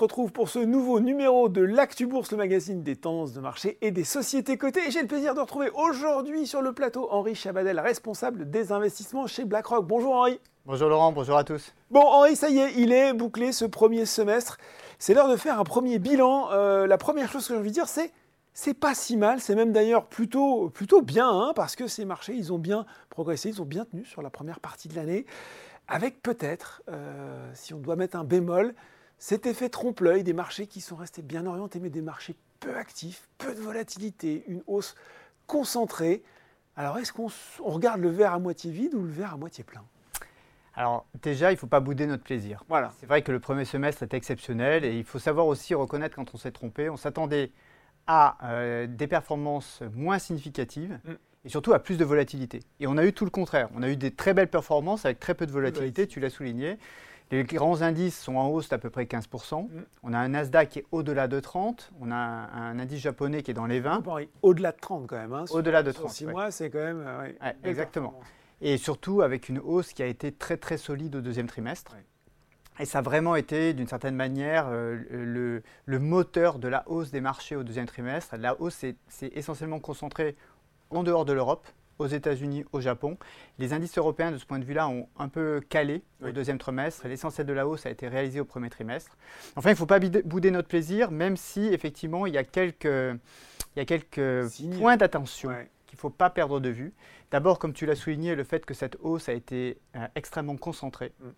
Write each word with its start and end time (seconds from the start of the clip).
retrouve 0.00 0.32
pour 0.32 0.48
ce 0.48 0.58
nouveau 0.58 0.98
numéro 0.98 1.50
de 1.50 1.60
l'Actu 1.60 2.06
Bourse, 2.06 2.30
le 2.30 2.38
magazine 2.38 2.82
des 2.82 2.96
tendances 2.96 3.34
de 3.34 3.40
marché 3.40 3.76
et 3.82 3.90
des 3.90 4.04
sociétés 4.04 4.56
cotées. 4.56 4.88
Et 4.88 4.90
j'ai 4.90 5.02
le 5.02 5.06
plaisir 5.06 5.34
de 5.34 5.40
retrouver 5.40 5.70
aujourd'hui 5.74 6.46
sur 6.46 6.62
le 6.62 6.72
plateau 6.72 7.06
Henri 7.10 7.34
Chabadel, 7.34 7.78
responsable 7.78 8.50
des 8.50 8.72
investissements 8.72 9.26
chez 9.26 9.44
BlackRock. 9.44 9.86
Bonjour 9.86 10.14
Henri. 10.14 10.40
Bonjour 10.64 10.88
Laurent, 10.88 11.12
bonjour 11.12 11.36
à 11.36 11.44
tous. 11.44 11.74
Bon 11.90 12.00
Henri, 12.00 12.34
ça 12.34 12.48
y 12.48 12.58
est, 12.58 12.72
il 12.76 12.92
est 12.92 13.12
bouclé 13.12 13.52
ce 13.52 13.66
premier 13.66 14.06
semestre. 14.06 14.56
C'est 14.98 15.12
l'heure 15.12 15.28
de 15.28 15.36
faire 15.36 15.60
un 15.60 15.64
premier 15.64 15.98
bilan. 15.98 16.48
Euh, 16.50 16.86
la 16.86 16.96
première 16.96 17.30
chose 17.30 17.46
que 17.46 17.52
j'ai 17.52 17.60
envie 17.60 17.68
de 17.68 17.74
dire, 17.74 17.88
c'est 17.88 18.10
c'est 18.54 18.74
pas 18.74 18.94
si 18.94 19.16
mal, 19.16 19.40
c'est 19.40 19.54
même 19.54 19.72
d'ailleurs 19.72 20.06
plutôt, 20.06 20.70
plutôt 20.70 21.02
bien, 21.02 21.28
hein, 21.28 21.52
parce 21.54 21.76
que 21.76 21.86
ces 21.86 22.04
marchés, 22.04 22.34
ils 22.34 22.52
ont 22.52 22.58
bien 22.58 22.84
progressé, 23.08 23.50
ils 23.50 23.62
ont 23.62 23.66
bien 23.66 23.84
tenu 23.84 24.04
sur 24.04 24.22
la 24.22 24.30
première 24.30 24.60
partie 24.60 24.88
de 24.88 24.96
l'année, 24.96 25.24
avec 25.86 26.20
peut-être, 26.20 26.82
euh, 26.88 27.50
si 27.54 27.74
on 27.74 27.78
doit 27.78 27.96
mettre 27.96 28.16
un 28.16 28.24
bémol, 28.24 28.74
cet 29.20 29.44
effet 29.44 29.68
trompe-l'œil 29.68 30.24
des 30.24 30.32
marchés 30.32 30.66
qui 30.66 30.80
sont 30.80 30.96
restés 30.96 31.20
bien 31.20 31.44
orientés, 31.44 31.78
mais 31.78 31.90
des 31.90 32.00
marchés 32.00 32.34
peu 32.58 32.74
actifs, 32.74 33.28
peu 33.36 33.54
de 33.54 33.60
volatilité, 33.60 34.44
une 34.48 34.62
hausse 34.66 34.94
concentrée. 35.46 36.22
Alors 36.74 36.96
est-ce 36.96 37.12
qu'on 37.12 37.28
regarde 37.62 38.00
le 38.00 38.08
verre 38.08 38.32
à 38.32 38.38
moitié 38.38 38.72
vide 38.72 38.94
ou 38.94 39.02
le 39.02 39.10
verre 39.10 39.34
à 39.34 39.36
moitié 39.36 39.62
plein? 39.62 39.84
Alors 40.74 41.04
déjà, 41.22 41.50
il 41.50 41.56
ne 41.56 41.58
faut 41.58 41.66
pas 41.66 41.80
bouder 41.80 42.06
notre 42.06 42.22
plaisir. 42.22 42.64
Voilà. 42.66 42.94
C'est 42.98 43.04
vrai 43.04 43.20
que 43.20 43.30
le 43.30 43.40
premier 43.40 43.66
semestre 43.66 44.02
est 44.02 44.14
exceptionnel 44.14 44.86
et 44.86 44.96
il 44.96 45.04
faut 45.04 45.18
savoir 45.18 45.46
aussi 45.46 45.74
reconnaître 45.74 46.16
quand 46.16 46.34
on 46.34 46.38
s'est 46.38 46.52
trompé. 46.52 46.88
On 46.88 46.96
s'attendait 46.96 47.50
à 48.06 48.38
euh, 48.44 48.86
des 48.86 49.06
performances 49.06 49.82
moins 49.94 50.18
significatives 50.18 50.98
mm. 51.04 51.12
et 51.44 51.48
surtout 51.50 51.74
à 51.74 51.78
plus 51.78 51.98
de 51.98 52.06
volatilité. 52.06 52.60
Et 52.80 52.86
on 52.86 52.96
a 52.96 53.04
eu 53.04 53.12
tout 53.12 53.26
le 53.26 53.30
contraire. 53.30 53.68
On 53.74 53.82
a 53.82 53.90
eu 53.90 53.96
des 53.96 54.12
très 54.12 54.32
belles 54.32 54.48
performances 54.48 55.04
avec 55.04 55.20
très 55.20 55.34
peu 55.34 55.44
de 55.44 55.52
volatilité, 55.52 56.06
tu 56.06 56.20
l'as 56.20 56.30
souligné. 56.30 56.78
Les 57.30 57.44
grands 57.44 57.82
indices 57.82 58.18
sont 58.18 58.36
en 58.36 58.48
hausse 58.48 58.68
d'à 58.68 58.78
peu 58.78 58.90
près 58.90 59.04
15%. 59.04 59.62
Mm. 59.62 59.68
On 60.02 60.12
a 60.12 60.18
un 60.18 60.28
Nasdaq 60.28 60.68
qui 60.68 60.78
est 60.80 60.86
au-delà 60.90 61.28
de 61.28 61.38
30. 61.38 61.92
On 62.00 62.10
a 62.10 62.16
un, 62.16 62.78
indice 62.78 63.00
japonais 63.00 63.42
qui 63.42 63.52
est 63.52 63.54
dans 63.54 63.66
les 63.66 63.80
20. 63.80 64.02
Au-delà 64.42 64.72
de 64.72 64.78
30 64.80 65.06
quand 65.06 65.16
même. 65.16 65.32
Hein, 65.32 65.44
au-delà 65.50 65.82
de 65.82 65.92
30. 65.92 66.10
6 66.10 66.26
mois, 66.26 66.50
c'est 66.50 66.70
quand 66.70 66.78
même. 66.78 67.04
Euh, 67.06 67.52
exactement. 67.64 68.18
Et 68.60 68.76
surtout 68.76 69.22
avec 69.22 69.48
une 69.48 69.58
hausse 69.58 69.92
qui 69.92 70.02
a 70.02 70.06
été 70.06 70.32
très 70.32 70.56
très 70.56 70.76
solide 70.76 71.16
au 71.16 71.20
deuxième 71.20 71.46
trimestre. 71.46 71.96
Et 72.78 72.84
ça 72.84 72.98
a 72.98 73.02
vraiment 73.02 73.36
été, 73.36 73.74
d'une 73.74 73.86
certaine 73.86 74.16
manière, 74.16 74.66
euh, 74.68 74.98
le, 75.10 75.62
le, 75.84 75.98
moteur 75.98 76.58
de 76.58 76.66
la 76.66 76.88
hausse 76.88 77.10
des 77.10 77.20
marchés 77.20 77.54
au 77.54 77.62
deuxième 77.62 77.86
trimestre. 77.86 78.36
La 78.38 78.58
hausse 78.60 78.74
s'est 78.74 78.96
essentiellement 79.34 79.80
concentrée 79.80 80.34
en 80.90 81.02
dehors 81.02 81.24
de 81.24 81.32
l'Europe, 81.32 81.66
aux 82.00 82.06
États-Unis, 82.06 82.64
au 82.72 82.80
Japon. 82.80 83.16
Les 83.58 83.72
indices 83.72 83.96
européens, 83.98 84.32
de 84.32 84.38
ce 84.38 84.46
point 84.46 84.58
de 84.58 84.64
vue-là, 84.64 84.88
ont 84.88 85.06
un 85.18 85.28
peu 85.28 85.60
calé 85.68 86.02
au 86.22 86.30
deuxième 86.30 86.58
trimestre. 86.58 87.06
L'essentiel 87.06 87.46
de 87.46 87.52
la 87.52 87.66
hausse 87.66 87.86
a 87.86 87.90
été 87.90 88.08
réalisé 88.08 88.40
au 88.40 88.44
premier 88.44 88.70
trimestre. 88.70 89.16
Enfin, 89.56 89.70
il 89.70 89.74
ne 89.74 89.78
faut 89.78 89.86
pas 89.86 90.00
bouder 90.00 90.50
notre 90.50 90.68
plaisir, 90.68 91.10
même 91.10 91.36
si, 91.36 91.66
effectivement, 91.66 92.26
il 92.26 92.34
y 92.34 92.38
a 92.38 92.44
quelques, 92.44 92.84
il 92.84 93.76
y 93.76 93.80
a 93.80 93.84
quelques 93.84 94.48
points 94.78 94.96
d'attention 94.96 95.50
qu'il 95.86 95.96
ne 95.96 96.00
faut 96.00 96.10
pas 96.10 96.30
perdre 96.30 96.58
de 96.58 96.70
vue. 96.70 96.94
D'abord, 97.30 97.58
comme 97.58 97.72
tu 97.72 97.86
l'as 97.86 97.96
souligné, 97.96 98.34
le 98.34 98.44
fait 98.44 98.64
que 98.64 98.74
cette 98.74 98.96
hausse 99.00 99.28
a 99.28 99.32
été 99.32 99.78
euh, 99.96 100.06
extrêmement 100.14 100.56
concentrée. 100.56 101.12
Mm. 101.20 101.28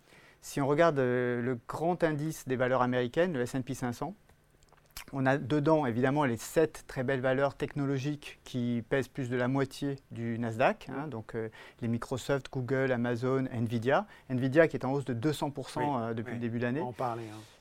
Si 0.41 0.61
on 0.61 0.67
regarde 0.67 0.99
euh, 0.99 1.41
le 1.41 1.59
grand 1.67 2.03
indice 2.03 2.47
des 2.47 2.55
valeurs 2.55 2.81
américaines, 2.81 3.33
le 3.33 3.41
S&P 3.41 3.73
500, 3.73 4.15
on 5.13 5.25
a 5.25 5.37
dedans 5.37 5.85
évidemment 5.85 6.25
les 6.25 6.37
sept 6.37 6.83
très 6.87 7.03
belles 7.03 7.21
valeurs 7.21 7.55
technologiques 7.55 8.39
qui 8.43 8.83
pèsent 8.89 9.07
plus 9.07 9.29
de 9.29 9.37
la 9.37 9.47
moitié 9.47 9.97
du 10.11 10.37
Nasdaq, 10.39 10.89
hein, 10.89 11.07
donc 11.07 11.35
euh, 11.35 11.49
les 11.81 11.87
Microsoft, 11.87 12.47
Google, 12.51 12.91
Amazon, 12.91 13.45
Nvidia. 13.51 14.05
Nvidia 14.29 14.67
qui 14.67 14.75
est 14.75 14.85
en 14.85 14.91
hausse 14.91 15.05
de 15.05 15.13
200% 15.13 15.77
euh, 15.77 16.13
depuis 16.13 16.33
le 16.33 16.39
début 16.39 16.57
de 16.57 16.63
l'année. 16.63 16.81
Hein. 16.81 17.15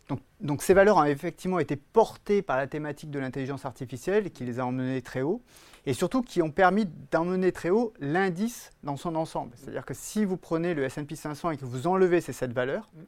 Donc, 0.09 0.21
donc, 0.41 0.63
ces 0.63 0.75
valeurs 0.75 0.97
ont 0.97 1.05
effectivement 1.05 1.61
été 1.61 1.77
portées 1.77 2.43
par 2.43 2.57
la 2.57 2.67
thématique 2.67 3.11
de 3.11 3.19
l'intelligence 3.19 3.65
artificielle 3.65 4.31
qui 4.31 4.45
les 4.45 4.59
a 4.59 4.67
emmenées 4.67 5.01
très 5.01 5.23
haut 5.23 5.43
et 5.87 5.95
surtout 5.95 6.23
qui 6.23 6.43
ont 6.43 6.51
permis 6.51 6.87
d'emmener 7.11 7.53
très 7.53 7.71
haut 7.71 7.93
l'indice 8.01 8.71
dans 8.83 8.97
son 8.97 9.15
ensemble. 9.15 9.53
C'est-à-dire 9.57 9.85
que 9.85 9.95
si 9.95 10.25
vous 10.25 10.37
prenez 10.37 10.75
le 10.75 10.85
S&P 10.85 11.15
500 11.15 11.53
et 11.53 11.57
que 11.57 11.65
vous 11.65 11.87
enlevez 11.87 12.21
ces 12.21 12.33
sept 12.33 12.53
valeurs, 12.53 12.91
mm. 12.95 13.01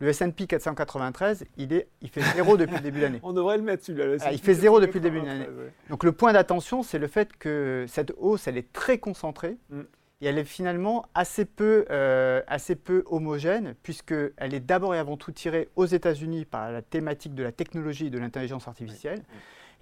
Le 0.00 0.08
S&P 0.08 0.46
493, 0.46 1.44
il, 1.56 1.72
est, 1.72 1.88
il 2.02 2.08
fait 2.08 2.22
zéro 2.34 2.56
depuis 2.58 2.74
le 2.76 2.80
début 2.80 2.98
de 2.98 3.04
l'année. 3.04 3.20
On 3.22 3.32
devrait 3.32 3.56
le 3.56 3.62
mettre 3.62 3.84
celui-là. 3.84 4.16
Ah, 4.22 4.32
il 4.32 4.40
fait 4.40 4.54
zéro 4.54 4.80
depuis 4.80 4.98
le 4.98 5.04
début 5.04 5.20
de 5.20 5.26
l'année. 5.26 5.46
Donc 5.88 6.04
le 6.04 6.12
point 6.12 6.32
d'attention, 6.32 6.82
c'est 6.82 6.98
le 6.98 7.06
fait 7.06 7.36
que 7.36 7.84
cette 7.88 8.12
hausse, 8.18 8.48
elle 8.48 8.56
est 8.56 8.72
très 8.72 8.98
concentrée 8.98 9.56
mm. 9.70 9.80
et 10.20 10.26
elle 10.26 10.38
est 10.38 10.44
finalement 10.44 11.06
assez 11.14 11.44
peu, 11.44 11.84
euh, 11.90 12.42
assez 12.48 12.74
peu 12.74 13.04
homogène 13.06 13.74
puisqu'elle 13.82 14.54
est 14.54 14.60
d'abord 14.60 14.94
et 14.94 14.98
avant 14.98 15.16
tout 15.16 15.30
tirée 15.30 15.68
aux 15.76 15.86
États-Unis 15.86 16.44
par 16.44 16.72
la 16.72 16.82
thématique 16.82 17.34
de 17.34 17.44
la 17.44 17.52
technologie 17.52 18.06
et 18.06 18.10
de 18.10 18.18
l'intelligence 18.18 18.66
artificielle. 18.66 19.22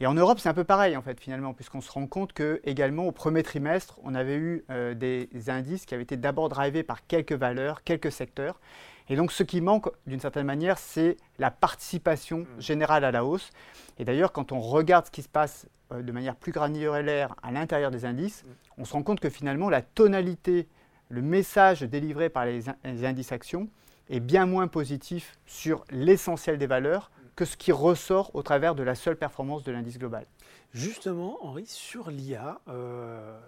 Et 0.00 0.06
en 0.06 0.14
Europe, 0.14 0.40
c'est 0.40 0.48
un 0.48 0.54
peu 0.54 0.64
pareil 0.64 0.96
en 0.96 1.02
fait 1.02 1.20
finalement, 1.20 1.54
puisqu'on 1.54 1.80
se 1.80 1.90
rend 1.90 2.06
compte 2.06 2.32
que 2.32 2.60
également 2.64 3.06
au 3.06 3.12
premier 3.12 3.42
trimestre, 3.42 3.98
on 4.02 4.14
avait 4.14 4.36
eu 4.36 4.64
euh, 4.70 4.94
des 4.94 5.28
indices 5.48 5.86
qui 5.86 5.94
avaient 5.94 6.02
été 6.02 6.16
d'abord 6.16 6.48
drivés 6.48 6.82
par 6.82 7.06
quelques 7.06 7.32
valeurs, 7.32 7.84
quelques 7.84 8.10
secteurs, 8.10 8.58
et 9.12 9.16
donc 9.16 9.30
ce 9.30 9.42
qui 9.42 9.60
manque 9.60 9.90
d'une 10.06 10.20
certaine 10.20 10.46
manière, 10.46 10.78
c'est 10.78 11.18
la 11.38 11.50
participation 11.50 12.38
mmh. 12.38 12.60
générale 12.60 13.04
à 13.04 13.10
la 13.10 13.26
hausse. 13.26 13.50
Et 13.98 14.06
d'ailleurs, 14.06 14.32
quand 14.32 14.52
on 14.52 14.60
regarde 14.60 15.04
ce 15.04 15.10
qui 15.10 15.20
se 15.20 15.28
passe 15.28 15.66
euh, 15.92 16.00
de 16.00 16.12
manière 16.12 16.34
plus 16.34 16.50
granulaire 16.50 17.36
à 17.42 17.52
l'intérieur 17.52 17.90
des 17.90 18.06
indices, 18.06 18.42
mmh. 18.42 18.48
on 18.78 18.86
se 18.86 18.94
rend 18.94 19.02
compte 19.02 19.20
que 19.20 19.28
finalement 19.28 19.68
la 19.68 19.82
tonalité, 19.82 20.66
le 21.10 21.20
message 21.20 21.82
délivré 21.82 22.30
par 22.30 22.46
les, 22.46 22.70
indices 23.04 23.32
actions 23.32 23.68
est 24.08 24.20
bien 24.20 24.46
moins 24.46 24.66
positif 24.66 25.36
sur 25.44 25.84
l'essentiel 25.90 26.56
des 26.56 26.66
valeurs 26.66 27.10
mmh. 27.10 27.26
que 27.36 27.44
ce 27.44 27.58
qui 27.58 27.70
ressort 27.70 28.34
au 28.34 28.42
travers 28.42 28.74
de 28.74 28.82
la 28.82 28.94
seule 28.94 29.16
performance 29.16 29.62
de 29.62 29.72
l'indice 29.72 29.98
global. 29.98 30.24
Justement, 30.72 31.36
Henri, 31.42 31.66
sur 31.66 32.10
l'IA, 32.10 32.62
euh, 32.68 33.38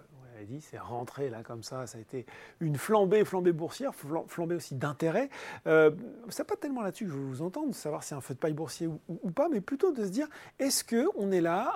dit, 0.43 0.61
c'est 0.61 0.77
rentré 0.77 1.29
là 1.29 1.43
comme 1.43 1.63
ça, 1.63 1.87
ça 1.87 1.97
a 1.97 2.01
été 2.01 2.25
une 2.59 2.77
flambée, 2.77 3.23
flambée 3.23 3.51
boursière, 3.51 3.93
flambée 4.27 4.55
aussi 4.55 4.75
d'intérêt. 4.75 5.29
Euh, 5.67 5.91
c'est 6.29 6.43
pas 6.43 6.55
tellement 6.55 6.81
là-dessus 6.81 7.05
que 7.05 7.11
je 7.11 7.15
veux 7.15 7.25
vous 7.25 7.41
entendre, 7.41 7.73
savoir 7.73 8.03
si 8.03 8.09
c'est 8.09 8.15
un 8.15 8.21
feu 8.21 8.33
de 8.33 8.39
paille 8.39 8.53
boursier 8.53 8.87
ou, 8.87 9.31
pas, 9.31 9.49
mais 9.49 9.61
plutôt 9.61 9.91
de 9.91 10.05
se 10.05 10.09
dire, 10.09 10.27
est-ce 10.59 10.83
qu'on 10.83 11.31
est 11.31 11.41
là 11.41 11.71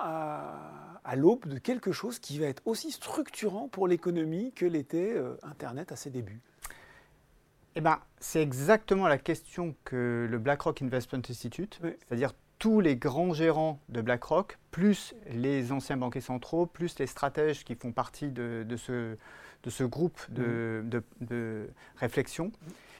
à, 1.04 1.16
l'aube 1.16 1.46
de 1.46 1.58
quelque 1.58 1.92
chose 1.92 2.18
qui 2.18 2.38
va 2.38 2.46
être 2.46 2.62
aussi 2.66 2.92
structurant 2.92 3.68
pour 3.68 3.88
l'économie 3.88 4.52
que 4.52 4.66
l'était 4.66 5.14
euh, 5.16 5.36
Internet 5.42 5.92
à 5.92 5.96
ses 5.96 6.10
débuts? 6.10 6.40
Eh 7.76 7.80
ben, 7.80 7.98
c'est 8.18 8.42
exactement 8.42 9.06
la 9.06 9.18
question 9.18 9.74
que 9.84 10.26
le 10.28 10.38
BlackRock 10.38 10.82
Investment 10.82 11.22
Institute, 11.28 11.80
c'est-à-dire 11.82 12.32
tous 12.60 12.80
les 12.80 12.94
grands 12.94 13.32
gérants 13.32 13.80
de 13.88 14.02
BlackRock, 14.02 14.58
plus 14.70 15.14
les 15.32 15.72
anciens 15.72 15.96
banquiers 15.96 16.20
centraux, 16.20 16.66
plus 16.66 16.98
les 16.98 17.06
stratèges 17.06 17.64
qui 17.64 17.74
font 17.74 17.90
partie 17.90 18.30
de, 18.30 18.64
ce, 18.76 19.16
de 19.64 19.70
ce, 19.70 19.82
groupe 19.82 20.20
de, 20.28 20.84
mm. 20.84 21.72
réflexion, 21.96 22.52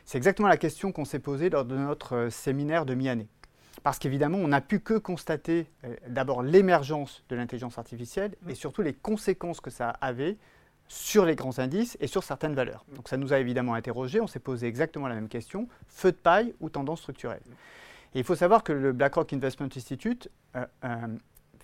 c'est 0.07 0.17
exactement 0.17 0.49
la 0.49 0.57
question 0.57 0.93
qu'on 0.93 1.05
s'est 1.05 1.19
posée 1.19 1.51
lors 1.51 1.67
de 1.67 1.77
notre 1.77 2.17
euh, 2.17 2.31
séminaire 2.31 2.87
de 2.87 2.95
mi-année. 2.95 3.29
Parce 3.83 3.99
qu'évidemment, 3.99 4.39
on 4.39 4.49
n'a 4.49 4.63
pu 4.63 4.81
que 4.81 4.95
constater 4.95 5.71
euh, 5.85 5.95
d'abord 6.09 6.43
l'émergence 6.43 7.23
de 7.29 7.37
l'intelligence 7.37 7.77
artificielle 7.77 8.35
et 8.49 8.53
mm. 8.53 8.57
surtout 8.57 8.81
les 8.81 8.95
conséquences 8.95 9.61
que 9.61 9.71
ça 9.71 9.91
avait 10.01 10.39
sur 10.89 11.27
les 11.27 11.37
grands 11.37 11.59
indices 11.59 11.99
et 12.01 12.07
sur 12.07 12.25
certaines 12.25 12.55
valeurs. 12.55 12.87
Mm. 12.89 12.95
Donc 12.97 13.09
ça 13.11 13.19
nous 13.19 13.35
a 13.35 13.39
évidemment 13.39 13.75
interrogé, 13.75 14.23
on 14.23 14.27
s'est 14.27 14.41
posé 14.41 14.67
exactement 14.67 15.07
la 15.07 15.17
même 15.17 15.29
question, 15.29 15.69
feu 15.87 16.13
de 16.13 16.17
paille 16.17 16.55
ou 16.61 16.71
tendance 16.71 17.01
structurelle 17.01 17.43
il 18.15 18.25
faut 18.25 18.35
savoir 18.35 18.63
que 18.65 18.73
le 18.73 18.93
BlackRock 18.93 19.33
Investment 19.33 19.69
Institute, 19.77 20.29
euh, 20.57 20.67
euh, 20.85 21.07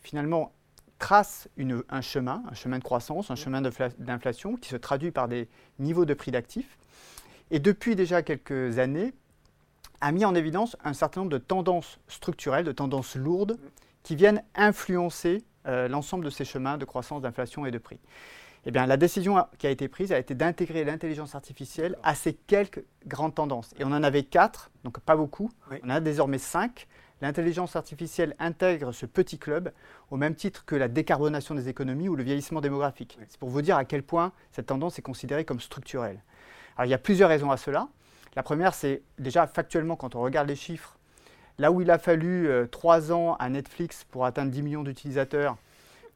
finalement, 0.02 0.52
trace 0.98 1.48
un 1.90 2.00
chemin, 2.00 2.42
un 2.50 2.54
chemin 2.54 2.78
de 2.78 2.84
croissance, 2.84 3.30
un 3.30 3.36
chemin 3.36 3.60
d'inflation 3.60 4.56
qui 4.56 4.70
se 4.70 4.76
traduit 4.76 5.10
par 5.10 5.28
des 5.28 5.48
niveaux 5.78 6.04
de 6.04 6.14
prix 6.14 6.30
d'actifs. 6.30 6.78
Et 7.50 7.58
depuis 7.58 7.96
déjà 7.96 8.22
quelques 8.22 8.78
années, 8.78 9.12
a 10.00 10.12
mis 10.12 10.24
en 10.24 10.34
évidence 10.34 10.76
un 10.84 10.92
certain 10.92 11.20
nombre 11.20 11.32
de 11.32 11.38
tendances 11.38 11.98
structurelles, 12.08 12.64
de 12.64 12.72
tendances 12.72 13.16
lourdes, 13.16 13.58
qui 14.02 14.16
viennent 14.16 14.42
influencer 14.54 15.44
euh, 15.66 15.88
l'ensemble 15.88 16.24
de 16.24 16.30
ces 16.30 16.44
chemins 16.44 16.78
de 16.78 16.84
croissance, 16.84 17.22
d'inflation 17.22 17.66
et 17.66 17.70
de 17.70 17.78
prix. 17.78 17.98
Eh 18.68 18.72
bien, 18.72 18.84
la 18.86 18.96
décision 18.96 19.46
qui 19.58 19.68
a 19.68 19.70
été 19.70 19.86
prise 19.86 20.12
a 20.12 20.18
été 20.18 20.34
d'intégrer 20.34 20.82
l'intelligence 20.82 21.36
artificielle 21.36 21.96
à 22.02 22.16
ces 22.16 22.34
quelques 22.34 22.84
grandes 23.06 23.36
tendances. 23.36 23.72
Et 23.78 23.84
on 23.84 23.92
en 23.92 24.02
avait 24.02 24.24
quatre, 24.24 24.72
donc 24.82 24.98
pas 24.98 25.14
beaucoup. 25.14 25.52
On 25.70 25.86
en 25.86 25.90
a 25.90 26.00
désormais 26.00 26.38
cinq. 26.38 26.88
L'intelligence 27.20 27.76
artificielle 27.76 28.34
intègre 28.40 28.90
ce 28.90 29.06
petit 29.06 29.38
club 29.38 29.72
au 30.10 30.16
même 30.16 30.34
titre 30.34 30.64
que 30.64 30.74
la 30.74 30.88
décarbonation 30.88 31.54
des 31.54 31.68
économies 31.68 32.08
ou 32.08 32.16
le 32.16 32.24
vieillissement 32.24 32.60
démographique. 32.60 33.16
C'est 33.28 33.38
pour 33.38 33.50
vous 33.50 33.62
dire 33.62 33.76
à 33.76 33.84
quel 33.84 34.02
point 34.02 34.32
cette 34.50 34.66
tendance 34.66 34.98
est 34.98 35.02
considérée 35.02 35.44
comme 35.44 35.60
structurelle. 35.60 36.20
Alors 36.76 36.86
il 36.86 36.90
y 36.90 36.94
a 36.94 36.98
plusieurs 36.98 37.28
raisons 37.28 37.52
à 37.52 37.56
cela. 37.56 37.86
La 38.34 38.42
première, 38.42 38.74
c'est 38.74 39.02
déjà 39.20 39.46
factuellement, 39.46 39.94
quand 39.94 40.16
on 40.16 40.20
regarde 40.20 40.48
les 40.48 40.56
chiffres, 40.56 40.98
là 41.58 41.70
où 41.70 41.80
il 41.80 41.90
a 41.90 41.98
fallu 41.98 42.48
euh, 42.48 42.66
trois 42.66 43.12
ans 43.12 43.36
à 43.36 43.48
Netflix 43.48 44.04
pour 44.10 44.26
atteindre 44.26 44.50
10 44.50 44.62
millions 44.62 44.82
d'utilisateurs, 44.82 45.56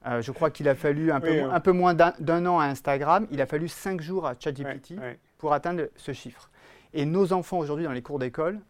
euh, 0.07 0.23
je 0.23 0.33
crois 0.33 0.51
qu'il 0.51 0.69
a 0.69 0.75
fallu 0.75 1.13
un, 1.13 1.21
peu, 1.21 1.43
un 1.43 1.61
peu, 1.61 1.73
moins 1.73 1.95
d'un 1.95 2.47
an 2.47 2.59
à 2.59 2.65
Instagram. 2.65 3.27
Il 3.31 3.41
a 3.41 3.47
fallu 3.47 3.69
cinq 3.69 4.01
jours 4.01 4.27
à 4.27 4.35
ChatGPT 4.39 4.95
pour 5.39 5.53
atteindre 5.53 5.85
ce 5.97 6.13
chiffre. 6.13 6.51
Et 6.93 7.05
nos 7.05 7.33
enfants 7.33 7.59
aujourd'hui 7.59 7.85
dans 7.85 7.93
les 7.93 8.03
cours 8.03 8.19
d'école 8.19 8.61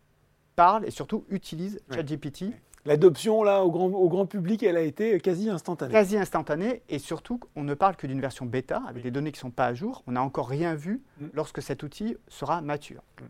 parlent 0.56 0.84
et 0.86 0.90
surtout 0.90 1.24
utilisent 1.30 1.80
ChatGPT 1.92 2.52
L'adoption 2.86 3.42
là 3.42 3.62
au 3.62 3.70
grand, 3.70 3.88
au 3.88 4.08
grand 4.08 4.26
public, 4.26 4.62
elle 4.62 4.76
a 4.76 4.82
été 4.82 5.20
quasi 5.20 5.50
instantanée. 5.50 5.92
Quasi 5.92 6.16
instantanée, 6.16 6.82
et 6.88 6.98
surtout, 6.98 7.38
on 7.54 7.62
ne 7.62 7.74
parle 7.74 7.96
que 7.96 8.06
d'une 8.06 8.20
version 8.20 8.46
bêta, 8.46 8.82
avec 8.88 9.02
des 9.02 9.10
données 9.10 9.32
qui 9.32 9.38
ne 9.38 9.42
sont 9.42 9.50
pas 9.50 9.66
à 9.66 9.74
jour. 9.74 10.02
On 10.06 10.12
n'a 10.12 10.22
encore 10.22 10.48
rien 10.48 10.74
vu 10.74 11.02
mm. 11.20 11.26
lorsque 11.34 11.60
cet 11.60 11.82
outil 11.82 12.16
sera 12.28 12.62
mature. 12.62 13.02
Mm. 13.20 13.24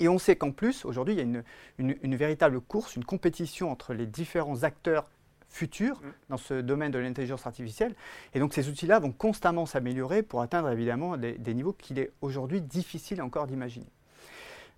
Et 0.00 0.08
on 0.08 0.18
sait 0.18 0.36
qu'en 0.36 0.52
plus, 0.52 0.84
aujourd'hui, 0.84 1.14
il 1.14 1.18
y 1.18 1.36
a 1.36 1.42
une, 1.78 2.16
véritable 2.16 2.60
course, 2.60 2.96
une 2.96 3.04
compétition 3.04 3.70
entre 3.70 3.94
les 3.94 4.06
différents 4.06 4.62
acteurs 4.62 5.10
futurs 5.48 6.00
mm. 6.00 6.12
dans 6.30 6.36
ce 6.36 6.60
domaine 6.60 6.90
de 6.90 6.98
l'intelligence 6.98 7.46
artificielle. 7.46 7.94
Et 8.34 8.40
donc 8.40 8.54
ces 8.54 8.68
outils-là 8.68 8.98
vont 8.98 9.12
constamment 9.12 9.66
s'améliorer 9.66 10.22
pour 10.22 10.40
atteindre 10.40 10.70
évidemment 10.70 11.16
des, 11.16 11.32
des 11.32 11.54
niveaux 11.54 11.72
qu'il 11.72 11.98
est 11.98 12.12
aujourd'hui 12.20 12.60
difficile 12.60 13.22
encore 13.22 13.46
d'imaginer. 13.46 13.86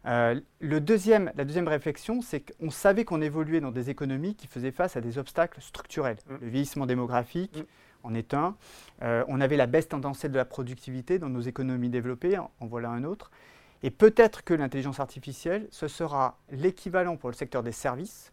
Euh, 0.06 0.40
le 0.60 0.80
deuxième, 0.80 1.30
la 1.36 1.44
deuxième 1.44 1.68
réflexion, 1.68 2.22
c'est 2.22 2.40
qu'on 2.40 2.70
savait 2.70 3.04
qu'on 3.04 3.20
évoluait 3.20 3.60
dans 3.60 3.70
des 3.70 3.90
économies 3.90 4.34
qui 4.34 4.46
faisaient 4.46 4.70
face 4.70 4.96
à 4.96 5.00
des 5.00 5.18
obstacles 5.18 5.60
structurels. 5.60 6.16
Mm. 6.28 6.34
Le 6.40 6.48
vieillissement 6.48 6.86
démographique 6.86 7.58
mm. 7.58 7.62
en 8.04 8.14
est 8.14 8.34
un. 8.34 8.56
Euh, 9.02 9.24
on 9.28 9.40
avait 9.40 9.56
la 9.56 9.66
baisse 9.66 9.88
tendancielle 9.88 10.32
de 10.32 10.38
la 10.38 10.44
productivité 10.44 11.18
dans 11.18 11.28
nos 11.28 11.40
économies 11.40 11.90
développées, 11.90 12.38
en, 12.38 12.50
voilà 12.60 12.90
un 12.90 13.04
autre. 13.04 13.30
Et 13.82 13.90
peut-être 13.90 14.44
que 14.44 14.54
l'intelligence 14.54 15.00
artificielle, 15.00 15.66
ce 15.70 15.88
sera 15.88 16.38
l'équivalent 16.50 17.16
pour 17.16 17.30
le 17.30 17.34
secteur 17.34 17.62
des 17.62 17.72
services. 17.72 18.32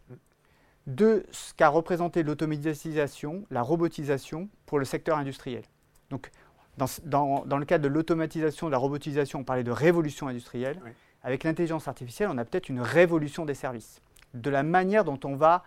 De 0.88 1.26
ce 1.32 1.54
qu'a 1.54 1.68
représenté 1.68 2.24
l'automatisation, 2.24 3.46
la 3.52 3.62
robotisation 3.62 4.50
pour 4.66 4.80
le 4.80 4.86
secteur 4.86 5.18
industriel. 5.18 5.64
Donc, 6.10 6.32
dans, 6.78 7.44
dans, 7.46 7.58
le 7.58 7.66
cadre 7.66 7.84
de 7.84 7.90
l'automatisation, 7.90 8.68
de 8.68 8.72
la 8.72 8.78
robotisation, 8.78 9.40
on 9.40 9.44
parlait 9.44 9.64
de 9.64 9.72
révolution 9.72 10.28
industrielle. 10.28 10.80
Avec 11.24 11.44
l'intelligence 11.44 11.88
artificielle, 11.88 12.30
on 12.32 12.38
a 12.38 12.46
peut-être 12.46 12.70
une 12.70 12.80
révolution 12.80 13.44
des 13.44 13.56
services, 13.56 14.02
de 14.34 14.50
la 14.50 14.64
manière 14.64 15.04
dont 15.04 15.20
on 15.26 15.36
va 15.36 15.64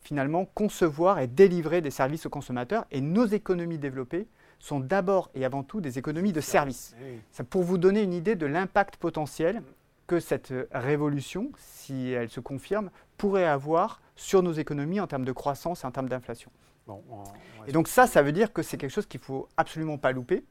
finalement 0.00 0.44
concevoir 0.44 1.18
et 1.18 1.26
délivrer 1.26 1.80
des 1.80 1.90
services 1.90 2.24
aux 2.26 2.30
consommateurs. 2.30 2.86
Et 2.92 3.00
nos 3.00 3.26
économies 3.26 3.78
développées 3.78 4.28
sont 4.58 4.80
d'abord 4.80 5.30
et 5.34 5.44
avant 5.44 5.64
tout 5.64 5.80
des 5.80 5.98
économies 5.98 6.32
de 6.32 6.40
services. 6.40 6.94
C'est 7.30 7.46
pour 7.46 7.62
vous 7.62 7.76
donner 7.76 8.02
une 8.02 8.14
idée 8.14 8.36
de 8.36 8.46
l'impact 8.46 8.96
potentiel 8.96 9.62
que 10.06 10.20
cette 10.20 10.54
révolution, 10.70 11.50
si 11.58 12.10
elle 12.10 12.30
se 12.30 12.40
confirme, 12.40 12.90
pourrait 13.18 13.44
avoir 13.44 14.00
sur 14.16 14.42
nos 14.42 14.52
économies 14.52 15.00
en 15.00 15.06
termes 15.06 15.24
de 15.24 15.32
croissance 15.32 15.84
et 15.84 15.86
en 15.86 15.90
termes 15.92 16.08
d'inflation. 16.08 16.50
et 17.66 17.72
donc 17.72 17.88
ça, 17.88 18.06
ça 18.06 18.22
veut 18.22 18.32
dire 18.32 18.52
que 18.52 18.62
c'est 18.62 18.76
quelque 18.76 18.90
chose 18.90 19.06
qu'il 19.06 19.20
ne 19.20 19.24
faut 19.24 19.48
absolument 19.56 19.98
pas 19.98 20.12
louper. 20.12 20.44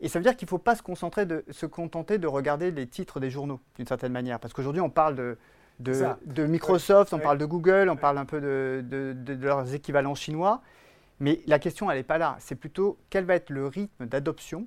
Et 0.00 0.08
ça 0.08 0.18
veut 0.18 0.22
dire 0.22 0.36
qu'il 0.36 0.46
ne 0.46 0.50
faut 0.50 0.58
pas 0.58 0.74
se, 0.74 0.82
concentrer 0.82 1.24
de, 1.24 1.44
se 1.50 1.64
contenter 1.66 2.18
de 2.18 2.26
regarder 2.26 2.70
les 2.70 2.86
titres 2.86 3.18
des 3.18 3.30
journaux, 3.30 3.60
d'une 3.76 3.86
certaine 3.86 4.12
manière. 4.12 4.38
Parce 4.38 4.52
qu'aujourd'hui, 4.52 4.82
on 4.82 4.90
parle 4.90 5.14
de, 5.14 5.38
de, 5.80 6.46
Microsoft, 6.46 7.12
on 7.12 7.18
parle 7.18 7.38
de 7.38 7.46
Google, 7.46 7.88
on 7.88 7.96
parle 7.96 8.18
un 8.18 8.26
peu 8.26 8.40
de, 8.40 9.14
leurs 9.40 9.74
équivalents 9.74 10.14
chinois. 10.14 10.60
Mais 11.18 11.40
la 11.46 11.58
question, 11.58 11.90
elle 11.90 11.96
n'est 11.96 12.04
pas 12.04 12.18
là. 12.18 12.36
C'est 12.40 12.56
plutôt 12.56 12.98
quel 13.08 13.24
va 13.24 13.36
être 13.36 13.48
le 13.48 13.66
rythme 13.66 14.04
d'adoption 14.04 14.66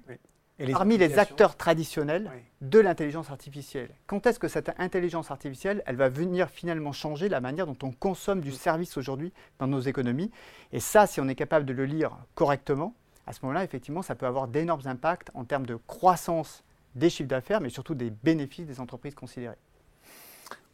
parmi 0.73 0.97
les 0.97 1.19
acteurs 1.19 1.55
traditionnels 1.55 2.29
de 2.61 2.79
l'intelligence 2.79 3.29
artificielle. 3.29 3.89
Quand 4.07 4.25
est-ce 4.25 4.39
que 4.39 4.47
cette 4.47 4.71
intelligence 4.77 5.31
artificielle, 5.31 5.83
elle 5.85 5.95
va 5.95 6.09
venir 6.09 6.49
finalement 6.49 6.91
changer 6.91 7.29
la 7.29 7.39
manière 7.39 7.65
dont 7.65 7.77
on 7.83 7.91
consomme 7.91 8.41
du 8.41 8.51
service 8.51 8.97
aujourd'hui 8.97 9.31
dans 9.59 9.67
nos 9.67 9.79
économies? 9.79 10.31
Et 10.71 10.79
ça, 10.79 11.07
si 11.07 11.21
on 11.21 11.27
est 11.27 11.35
capable 11.35 11.65
de 11.65 11.73
le 11.73 11.85
lire 11.85 12.17
correctement, 12.35 12.93
à 13.25 13.33
ce 13.33 13.39
moment-là, 13.43 13.63
effectivement, 13.63 14.01
ça 14.01 14.15
peut 14.15 14.25
avoir 14.25 14.47
d'énormes 14.47 14.85
impacts 14.85 15.29
en 15.33 15.45
termes 15.45 15.65
de 15.65 15.75
croissance 15.87 16.63
des 16.95 17.09
chiffres 17.09 17.29
d'affaires, 17.29 17.61
mais 17.61 17.69
surtout 17.69 17.95
des 17.95 18.09
bénéfices 18.09 18.65
des 18.65 18.79
entreprises 18.79 19.15
considérées. 19.15 19.57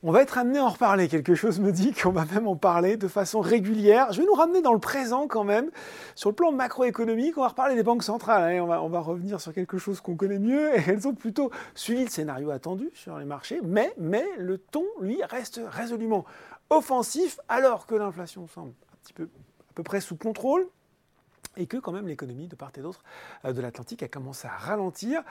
On 0.08 0.12
va 0.12 0.22
être 0.22 0.38
amené 0.38 0.60
à 0.60 0.66
en 0.66 0.70
reparler. 0.70 1.08
Quelque 1.08 1.34
chose 1.34 1.60
me 1.60 1.72
dit 1.72 1.92
qu'on 1.92 2.12
va 2.12 2.26
même 2.26 2.48
en 2.48 2.56
parler 2.56 2.96
de 2.96 3.08
façon 3.08 3.40
régulière. 3.40 4.14
Je 4.14 4.22
vais 4.22 4.28
nous 4.28 4.36
ramener 4.36 4.62
dans 4.62 4.72
le 4.72 4.80
présent 4.80 5.28
quand 5.28 5.44
même. 5.44 5.72
Sur 6.14 6.30
le 6.30 6.36
plan 6.36 6.52
macroéconomique, 6.52 7.40
on 7.40 7.42
va 7.42 7.48
reparler 7.48 7.74
des 7.74 7.82
banques 7.82 8.04
centrales. 8.04 8.62
On, 8.62 8.88
va, 8.88 9.00
revenir 9.00 9.42
sur 9.42 9.52
quelque 9.52 9.80
chose 9.80 10.02
qu'on 10.02 10.16
connaît 10.16 10.38
mieux. 10.38 10.76
Et 10.78 10.84
elles 10.86 11.08
ont 11.08 11.16
plutôt 11.16 11.50
suivi 11.74 12.04
le 12.04 12.12
scénario 12.12 12.52
attendu 12.52 12.92
sur 12.94 13.18
les 13.18 13.26
marchés. 13.26 13.62
Mais, 13.64 13.96
le 14.38 14.60
ton, 14.60 14.86
lui, 15.02 15.24
reste 15.24 15.60
résolument 15.68 16.24
offensif 16.70 17.40
alors 17.50 17.88
que 17.88 17.96
l'inflation 17.96 18.48
semble 18.48 18.74
à 19.10 19.74
peu 19.74 19.84
près 19.84 20.02
sous 20.02 20.18
contrôle 20.18 20.68
et 21.58 21.66
que 21.66 21.78
quand 21.78 21.92
même 21.92 22.08
l'économie 22.08 22.48
de 22.48 22.56
part 22.56 22.72
et 22.78 22.82
d'autre 22.82 23.04
euh, 23.46 23.54
de 23.54 23.62
l'Atlantique 23.62 24.04
a 24.04 24.08
commencé 24.08 24.48
à 24.48 24.52
ralentir. 24.52 25.24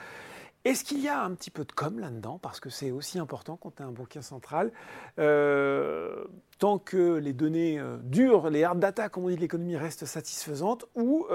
Est-ce 0.64 0.84
qu'il 0.84 1.00
y 1.00 1.08
a 1.08 1.22
un 1.22 1.34
petit 1.34 1.50
peu 1.50 1.64
de 1.64 1.72
com 1.72 1.98
là-dedans? 1.98 2.38
Parce 2.38 2.58
que 2.58 2.70
c'est 2.70 2.90
aussi 2.90 3.18
important 3.18 3.56
quand 3.56 3.76
tu 3.76 3.82
as 3.82 3.86
un 3.86 3.92
banquier 3.92 4.22
central. 4.22 4.72
Euh, 5.18 6.24
tant 6.58 6.78
que 6.78 7.16
les 7.16 7.32
données 7.34 7.78
euh, 7.78 7.98
dures, 8.02 8.48
les 8.48 8.64
hard 8.64 8.80
data, 8.80 9.08
comme 9.08 9.24
on 9.24 9.28
dit 9.28 9.36
de 9.36 9.40
l'économie, 9.40 9.76
restent 9.76 10.06
satisfaisantes, 10.06 10.86
ou 10.94 11.26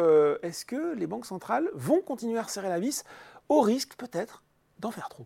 est-ce 0.42 0.66
que 0.66 0.96
les 0.96 1.08
banques 1.08 1.26
centrales 1.26 1.70
vont 1.74 2.02
continuer 2.02 2.40
à 2.40 2.44
resserrer 2.44 2.70
la 2.70 2.80
vis 2.80 3.04
au 3.50 3.62
risque 3.62 3.96
peut-être 3.98 4.44
d'en 4.80 4.92
faire 4.92 5.10
trop? 5.10 5.26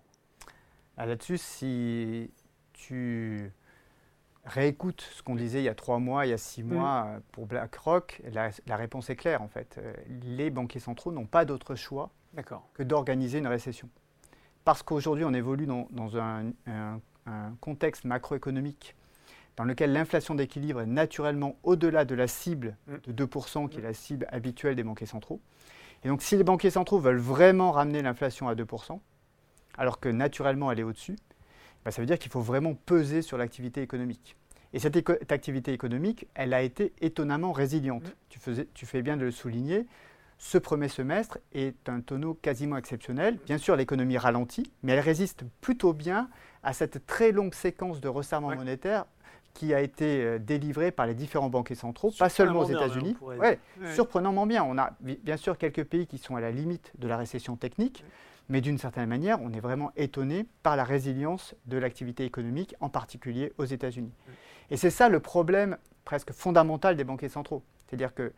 Ah, 0.98 1.06
Là-dessus, 1.06 1.38
si 1.38 2.32
tu 2.74 3.52
réécoute 4.46 5.02
ce 5.02 5.24
qu'on 5.24 5.36
disait 5.36 5.62
il 5.62 5.66
y 5.66 5.70
a 5.70 5.76
trois 5.76 6.00
mois, 6.00 6.26
il 6.26 6.30
y 6.30 6.34
a 6.34 6.38
six 6.38 6.64
mm. 6.64 6.74
mois 6.74 7.06
euh, 7.08 7.20
pour 7.32 7.46
BlackRock, 7.46 8.22
la, 8.32 8.50
la, 8.68 8.76
réponse 8.76 9.10
est 9.10 9.16
claire 9.16 9.42
en 9.42 9.48
fait. 9.48 9.78
Euh, 9.78 9.94
les 10.24 10.50
banquiers 10.50 10.80
centraux 10.80 11.12
n'ont 11.12 11.26
pas 11.26 11.46
d'autre 11.46 11.76
choix 11.76 12.12
que 12.74 12.84
d'organiser 12.84 13.40
une 13.40 13.48
récession. 13.48 13.90
Parce 14.66 14.84
qu'aujourd'hui, 14.84 15.26
on 15.26 15.34
évolue 15.34 15.68
dans, 15.68 16.18
un, 16.18 16.52
contexte 17.62 18.06
macroéconomique 18.06 18.96
dans 19.56 19.66
lequel 19.66 19.94
l'inflation 19.94 20.36
d'équilibre 20.36 20.82
est 20.82 20.88
naturellement 20.88 21.56
au-delà 21.64 22.06
de 22.06 22.16
la 22.16 22.28
cible 22.28 22.76
mm. 22.88 23.12
de 23.12 23.26
2%, 23.26 23.70
qui 23.70 23.78
est 23.78 23.84
la 23.84 23.94
cible 23.94 24.26
habituelle 24.32 24.76
des 24.76 24.84
banquiers 24.84 25.06
centraux. 25.06 25.40
Et 26.04 26.08
donc, 26.08 26.22
si 26.22 26.36
les 26.36 26.44
banquiers 26.44 26.72
centraux 26.72 27.00
veulent 27.00 27.18
vraiment 27.18 27.72
ramener 27.72 28.02
l'inflation 28.02 28.48
à 28.48 28.56
2%, 28.56 29.00
alors 29.78 30.00
que 30.00 30.10
naturellement 30.10 30.72
elle 30.72 30.80
est 30.80 30.84
au-dessus, 30.84 31.16
bah, 31.86 31.92
ça 31.92 32.02
veut 32.02 32.06
dire 32.06 32.20
qu'il 32.20 32.32
faut 32.32 32.42
vraiment 32.42 32.74
peser 32.74 33.22
sur 33.22 33.38
l'activité 33.38 33.82
économique. 33.82 34.36
Et 34.74 34.80
cette, 34.80 34.98
activité 35.32 35.72
économique, 35.72 36.28
elle 36.34 36.54
a 36.54 36.64
été 36.64 36.94
étonnamment 37.00 37.52
résiliente. 37.52 38.08
Mm. 38.48 38.64
Tu, 38.74 38.86
fais 38.86 39.02
bien 39.02 39.18
de 39.18 39.24
le 39.24 39.32
souligner. 39.32 39.86
Ce 40.38 40.58
premier 40.58 40.88
semestre 40.88 41.38
est 41.54 41.90
un 41.90 42.02
tonneau 42.02 42.34
quasiment 42.34 42.78
exceptionnel. 42.78 43.38
Bien 43.46 43.58
sûr, 43.58 43.76
l'économie 43.76 44.18
ralentit, 44.18 44.72
mais 44.84 44.94
elle 44.94 45.00
résiste 45.00 45.44
plutôt 45.62 45.94
bien 45.94 46.30
à 46.64 46.74
cette 46.74 47.06
très 47.06 47.32
longue 47.32 47.54
séquence 47.54 48.02
de 48.02 48.08
resserrement 48.08 48.56
monétaire 48.56 49.06
qui 49.54 49.74
a 49.74 49.82
été 49.82 50.24
euh, 50.24 50.40
délivrée 50.40 50.92
par 50.92 51.06
les 51.06 51.14
différents 51.14 51.50
banquiers 51.50 51.76
centraux, 51.76 52.12
pas 52.18 52.30
seulement 52.30 52.62
aux 52.62 52.70
États-Unis. 52.70 53.16
Ouais, 53.22 53.60
Surprenamment 53.94 54.48
bien. 54.48 54.64
On 54.64 54.80
a 54.80 54.94
bien 55.00 55.38
sûr 55.38 55.60
quelques 55.60 55.84
pays 55.84 56.08
qui 56.08 56.18
sont 56.18 56.36
à 56.36 56.42
la 56.42 56.50
limite 56.50 56.92
de 56.98 57.08
la 57.08 57.18
récession 57.18 57.56
technique 57.56 58.04
mais 58.50 58.62
d'une 58.62 58.78
certaine 58.78 59.08
manière, 59.08 59.42
on 59.42 59.52
est 59.54 59.60
vraiment 59.60 59.92
étonné 59.96 60.46
par 60.64 60.76
la 60.76 60.84
résilience 60.84 61.56
de 61.66 61.78
l'activité 61.78 62.26
économique, 62.26 62.76
en 62.82 62.90
particulier 62.90 63.54
aux 63.58 63.66
États-Unis. 63.66 64.12
Et 64.70 64.78
c'est 64.78 64.90
ça 64.90 65.10
le 65.10 65.20
problème 65.20 65.78
presque 66.06 66.32
fondamental 66.32 66.96
des 66.96 67.04
banquiers 67.04 67.30
centraux. 67.30 67.64
C'est-à-dire 67.88 68.14
que 68.14 68.34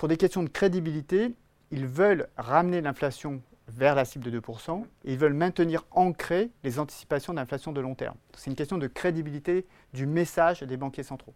pour 0.00 0.08
des 0.08 0.16
questions 0.16 0.42
de 0.42 0.48
crédibilité, 0.48 1.34
ils 1.70 1.86
veulent 1.86 2.26
ramener 2.38 2.80
l'inflation 2.80 3.42
vers 3.68 3.94
la 3.94 4.06
cible 4.06 4.30
de 4.30 4.40
2%, 4.40 4.82
et 5.04 5.12
ils 5.12 5.18
veulent 5.18 5.34
maintenir 5.34 5.84
ancrées 5.90 6.48
les 6.64 6.78
anticipations 6.78 7.34
d'inflation 7.34 7.70
de 7.70 7.82
long 7.82 7.94
terme. 7.94 8.16
C'est 8.34 8.48
une 8.48 8.56
question 8.56 8.78
de 8.78 8.86
crédibilité 8.86 9.66
du 9.92 10.06
message 10.06 10.62
des 10.62 10.78
banquiers 10.78 11.02
centraux. 11.02 11.34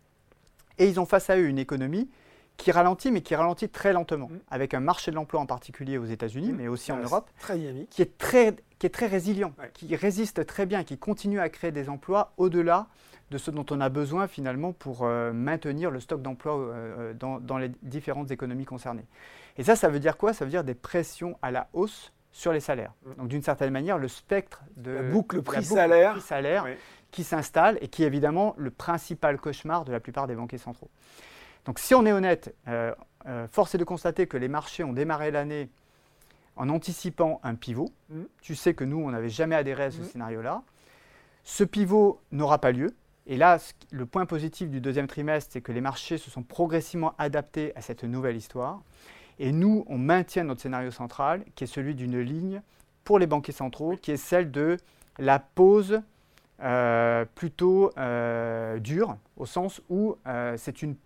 Et 0.79 0.89
ils 0.89 0.99
ont 0.99 1.05
face 1.05 1.29
à 1.29 1.37
eux 1.37 1.45
une 1.45 1.59
économie 1.59 2.09
qui 2.57 2.73
ralentit, 2.73 3.11
mais 3.11 3.21
qui 3.21 3.35
ralentit 3.35 3.69
très 3.69 3.93
lentement, 3.93 4.29
mm. 4.29 4.39
avec 4.51 4.73
un 4.73 4.81
marché 4.81 5.11
de 5.11 5.17
l'emploi 5.17 5.43
en 5.43 5.47
particulier 5.47 5.99
aux 5.99 6.07
États-Unis, 6.07 6.53
mm. 6.53 6.57
mais 6.57 6.69
aussi 6.69 6.91
en 6.91 6.97
Europe, 6.97 7.29
très 7.39 7.59
qui 7.91 8.01
est 8.01 8.17
très, 8.17 8.57
qui 8.79 8.87
est 8.87 8.95
très 8.95 9.09
résilient, 9.09 9.53
qui 9.75 9.95
résiste 9.95 10.47
très 10.47 10.65
bien, 10.65 10.85
qui 10.85 10.97
continue 10.97 11.39
à 11.39 11.51
créer 11.51 11.71
des 11.71 11.91
emplois 11.91 12.33
au-delà 12.39 12.87
de 13.35 13.39
ce 13.39 13.51
dont 13.51 13.67
on 13.71 13.81
a 13.81 13.89
besoin 13.89 14.29
finalement 14.29 14.73
pour 14.73 15.01
euh, 15.03 15.33
maintenir 15.33 15.91
le 15.91 15.99
stock 15.99 16.23
d'emplois 16.23 16.57
euh, 16.57 17.13
euh, 17.21 17.39
dans, 17.41 17.59
les 17.59 17.73
différentes 17.83 18.31
économies 18.31 18.65
concernées. 18.65 19.07
Et 19.59 19.65
ça, 19.65 19.75
ça 19.75 19.89
veut 19.89 19.99
dire 19.99 20.17
quoi? 20.17 20.33
Ça 20.33 20.45
veut 20.45 20.53
dire 20.53 20.63
des 20.63 20.75
pressions 20.75 21.37
à 21.43 21.51
la 21.51 21.67
hausse 21.73 22.13
sur 22.31 22.53
les 22.53 22.61
salaires. 22.61 22.93
Mm. 23.05 23.15
Donc 23.15 23.29
d'une 23.29 23.43
certaine 23.43 23.71
manière, 23.71 23.99
le 23.99 24.07
spectre 24.07 24.63
de 24.77 24.93
la 24.93 25.03
boucle 25.03 25.43
prix-salaire 25.43 26.17
qui 27.11 27.25
s'installe 27.25 27.77
et 27.81 27.89
qui 27.89 28.05
est 28.05 28.07
évidemment 28.07 28.55
le 28.57 28.71
principal 28.71 29.41
cauchemar 29.41 29.85
de 29.85 29.91
la 29.91 29.99
plupart 29.99 30.29
des 30.29 30.37
banquiers 30.37 30.59
centraux. 30.59 30.91
Donc 31.65 31.81
si 31.81 31.93
on 31.97 32.07
est 32.07 32.13
honnête, 32.13 32.55
euh, 32.69 32.95
euh, 33.27 33.49
force 33.49 33.75
est 33.75 33.79
de 33.79 33.85
constater 33.85 34.29
que 34.29 34.37
les 34.37 34.49
marchés 34.49 34.85
ont 34.85 34.93
démarré 34.93 35.33
l'année 35.33 35.71
en 36.55 36.69
anticipant 36.69 37.41
un 37.43 37.57
pivot. 37.57 37.91
Mm. 38.11 38.23
Tu 38.43 38.55
sais 38.55 38.75
que 38.75 38.85
nous, 38.85 38.99
on 38.99 39.11
n'avait 39.11 39.29
jamais 39.29 39.57
adhéré 39.57 39.85
à 39.85 39.91
ce 39.91 40.03
mm. 40.03 40.05
scénario-là. 40.05 40.63
Ce 41.43 41.65
pivot 41.65 42.21
n'aura 42.31 42.59
pas 42.59 42.71
lieu. 42.71 42.95
Et 43.27 43.37
là, 43.37 43.59
le 43.91 44.07
point 44.07 44.27
positif 44.27 44.69
du 44.69 44.81
deuxième 44.81 45.07
trimestre, 45.07 45.53
c'est 45.53 45.61
que 45.61 45.73
les 45.73 45.81
marchés 45.81 46.19
se 46.19 46.31
sont 46.31 46.43
progressivement 46.43 47.15
adaptés 47.19 47.75
à 47.77 47.81
cette 47.81 48.05
nouvelle 48.05 48.37
histoire. 48.37 48.83
Et 49.39 49.51
nous, 49.51 49.85
on 49.89 49.99
maintient 49.99 50.45
notre 50.45 50.61
scénario 50.61 50.91
central, 50.91 51.45
qui 51.55 51.65
est 51.65 51.67
celui 51.67 51.95
d'une 51.95 52.21
ligne 52.21 52.61
pour 53.03 53.19
les 53.19 53.27
banquiers 53.27 53.53
centraux, 53.53 53.97
qui 53.97 54.11
est 54.13 54.17
celle 54.17 54.51
de 54.51 54.77
la 55.19 55.39
pause 55.39 56.03
plutôt 57.35 57.91
dur, 58.81 59.17
au 59.37 59.47
sens 59.47 59.81
où 59.89 60.17
c'est 60.57 60.83
une, 60.83 60.97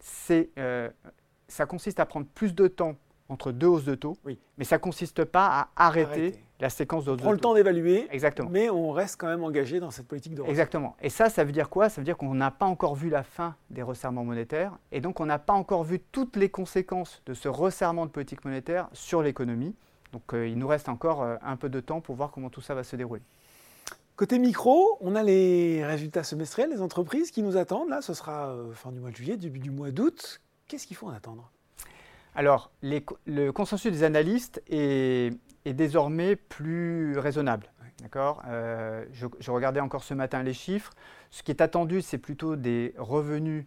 ça 0.00 1.66
consiste 1.66 2.00
à 2.00 2.06
prendre 2.06 2.26
plus 2.34 2.54
de 2.54 2.66
temps 2.68 2.96
entre 3.28 3.52
deux 3.52 3.66
hausses 3.66 3.84
de 3.84 3.94
taux, 3.94 4.16
oui. 4.24 4.38
mais 4.58 4.64
ça 4.64 4.76
ne 4.76 4.80
consiste 4.80 5.24
pas 5.24 5.46
à 5.46 5.68
arrêter, 5.86 6.34
la 6.60 6.70
séquence 6.70 7.04
de 7.04 7.10
hausses 7.10 7.16
de 7.18 7.22
taux. 7.22 7.24
On 7.24 7.30
prend 7.30 7.32
le 7.32 7.40
temps 7.40 7.54
d'évaluer, 7.54 8.06
Exactement. 8.10 8.48
mais 8.50 8.70
on 8.70 8.92
reste 8.92 9.20
quand 9.20 9.26
même 9.26 9.44
engagé 9.44 9.80
dans 9.80 9.90
cette 9.90 10.06
politique 10.06 10.34
de. 10.34 10.42
Exactement. 10.44 10.96
Et 11.02 11.10
ça, 11.10 11.28
ça 11.28 11.44
veut 11.44 11.52
dire 11.52 11.68
quoi? 11.68 11.88
Ça 11.88 12.00
veut 12.00 12.04
dire 12.04 12.16
qu'on 12.16 12.34
n'a 12.34 12.50
pas 12.50 12.66
encore 12.66 12.94
vu 12.94 13.10
la 13.10 13.22
fin 13.22 13.56
des 13.70 13.82
resserrements 13.82 14.24
monétaires, 14.24 14.78
et 14.92 15.00
donc 15.00 15.20
on 15.20 15.26
n'a 15.26 15.38
pas 15.38 15.52
encore 15.52 15.84
vu 15.84 16.00
toutes 16.00 16.36
les 16.36 16.48
conséquences 16.48 17.22
de 17.26 17.34
ce 17.34 17.48
resserrement 17.48 18.06
de 18.06 18.10
politique 18.10 18.44
monétaire 18.44 18.88
sur 18.92 19.22
l'économie. 19.22 19.74
Donc 20.12 20.32
euh, 20.32 20.48
il 20.48 20.56
nous 20.56 20.68
reste 20.68 20.88
encore 20.88 21.22
euh, 21.22 21.36
un 21.42 21.56
peu 21.56 21.68
de 21.68 21.80
temps 21.80 22.00
pour 22.00 22.14
voir 22.14 22.30
comment 22.30 22.48
tout 22.48 22.60
ça 22.60 22.74
va 22.74 22.84
se 22.84 22.96
dérouler. 22.96 23.22
Côté 24.16 24.38
micro, 24.38 24.96
on 25.02 25.14
a 25.14 25.22
les 25.22 25.84
résultats 25.84 26.22
semestriels 26.24 26.70
des 26.70 26.80
entreprises 26.80 27.30
qui 27.30 27.42
nous 27.42 27.58
attendent. 27.58 27.90
Là, 27.90 28.00
ce 28.00 28.14
sera 28.14 28.48
euh, 28.48 28.72
fin 28.72 28.90
du 28.90 28.98
mois 28.98 29.10
de 29.10 29.16
juillet, 29.16 29.36
début 29.36 29.58
du 29.58 29.70
mois 29.70 29.90
d'août. 29.90 30.40
Qu'est-ce 30.68 30.86
qu'il 30.86 30.96
faut 30.96 31.06
en 31.06 31.12
attendre? 31.12 31.52
Alors, 32.36 32.70
le 32.82 33.50
consensus 33.50 33.90
des 33.90 34.04
analystes 34.04 34.62
est, 34.68 35.32
désormais 35.64 36.36
plus 36.36 37.18
raisonnable. 37.18 37.72
D'accord 38.02 38.42
euh, 38.46 39.06
je, 39.12 39.50
regardais 39.50 39.80
encore 39.80 40.04
ce 40.04 40.12
matin 40.12 40.42
les 40.42 40.52
chiffres. 40.52 40.92
Ce 41.30 41.42
qui 41.42 41.50
est 41.50 41.62
attendu, 41.62 42.02
c'est 42.02 42.18
plutôt 42.18 42.54
des 42.54 42.94
revenus, 42.98 43.64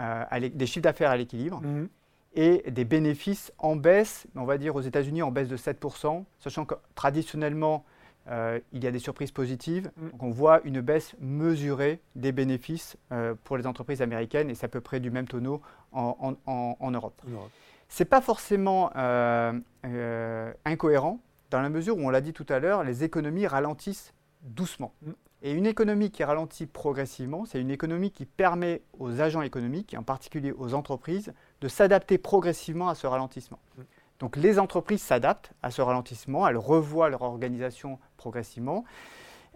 euh, 0.00 0.24
des 0.52 0.66
chiffres 0.66 0.82
d'affaires 0.82 1.10
à 1.10 1.16
l'équilibre 1.16 1.60
mhm. 1.60 1.88
et 2.34 2.68
des 2.68 2.84
bénéfices 2.84 3.52
en 3.58 3.76
baisse, 3.76 4.26
on 4.34 4.44
va 4.44 4.58
dire 4.58 4.74
aux 4.74 4.80
États-Unis 4.80 5.22
en 5.22 5.30
baisse 5.30 5.48
de 5.48 5.56
7%, 5.56 6.24
sachant 6.40 6.64
que 6.64 6.74
traditionnellement, 6.96 7.84
euh, 8.26 8.58
il 8.72 8.82
y 8.82 8.88
a 8.88 8.90
des 8.90 8.98
surprises 8.98 9.30
positives. 9.30 9.92
Mhm. 9.96 10.10
Donc 10.10 10.22
on 10.24 10.30
voit 10.30 10.60
une 10.64 10.80
baisse 10.80 11.14
mesurée 11.20 12.00
des 12.16 12.32
bénéfices 12.32 12.96
pour 13.44 13.56
les 13.56 13.68
entreprises 13.68 14.02
américaines 14.02 14.50
et 14.50 14.56
c'est 14.56 14.66
à 14.66 14.68
peu 14.68 14.80
près 14.80 14.98
du 14.98 15.12
même 15.12 15.28
tonneau 15.28 15.62
en, 15.92 16.34
Europe. 16.44 16.76
En 16.80 16.90
Europe 16.90 17.52
n'est 17.98 18.06
pas 18.06 18.20
forcément 18.20 18.90
euh, 18.96 19.52
euh, 19.84 20.52
incohérent 20.64 21.20
dans 21.50 21.60
la 21.60 21.68
mesure 21.68 21.96
où, 21.96 22.00
on 22.02 22.10
l'a 22.10 22.20
dit 22.20 22.32
tout 22.32 22.46
à 22.48 22.58
l'heure, 22.58 22.84
les 22.84 23.04
économies 23.04 23.46
ralentissent 23.46 24.12
doucement. 24.42 24.92
Mm. 25.02 25.12
Et 25.42 25.52
une 25.52 25.66
économie 25.66 26.10
qui 26.10 26.24
ralentit 26.24 26.66
progressivement, 26.66 27.44
c'est 27.44 27.60
une 27.60 27.70
économie 27.70 28.10
qui 28.10 28.26
permet 28.26 28.82
aux 28.98 29.20
agents 29.20 29.42
économiques, 29.42 29.94
et 29.94 29.96
en 29.96 30.02
particulier 30.02 30.52
aux 30.52 30.74
entreprises, 30.74 31.32
de 31.60 31.68
s'adapter 31.68 32.18
progressivement 32.18 32.88
à 32.88 32.94
ce 32.94 33.06
ralentissement. 33.06 33.60
Mm. 33.76 33.82
Donc 34.18 34.36
les 34.36 34.58
entreprises 34.58 35.02
s'adaptent 35.02 35.52
à 35.62 35.70
ce 35.70 35.80
ralentissement, 35.80 36.46
elles 36.48 36.56
revoient 36.56 37.08
leur 37.08 37.22
organisation 37.22 37.98
progressivement. 38.16 38.84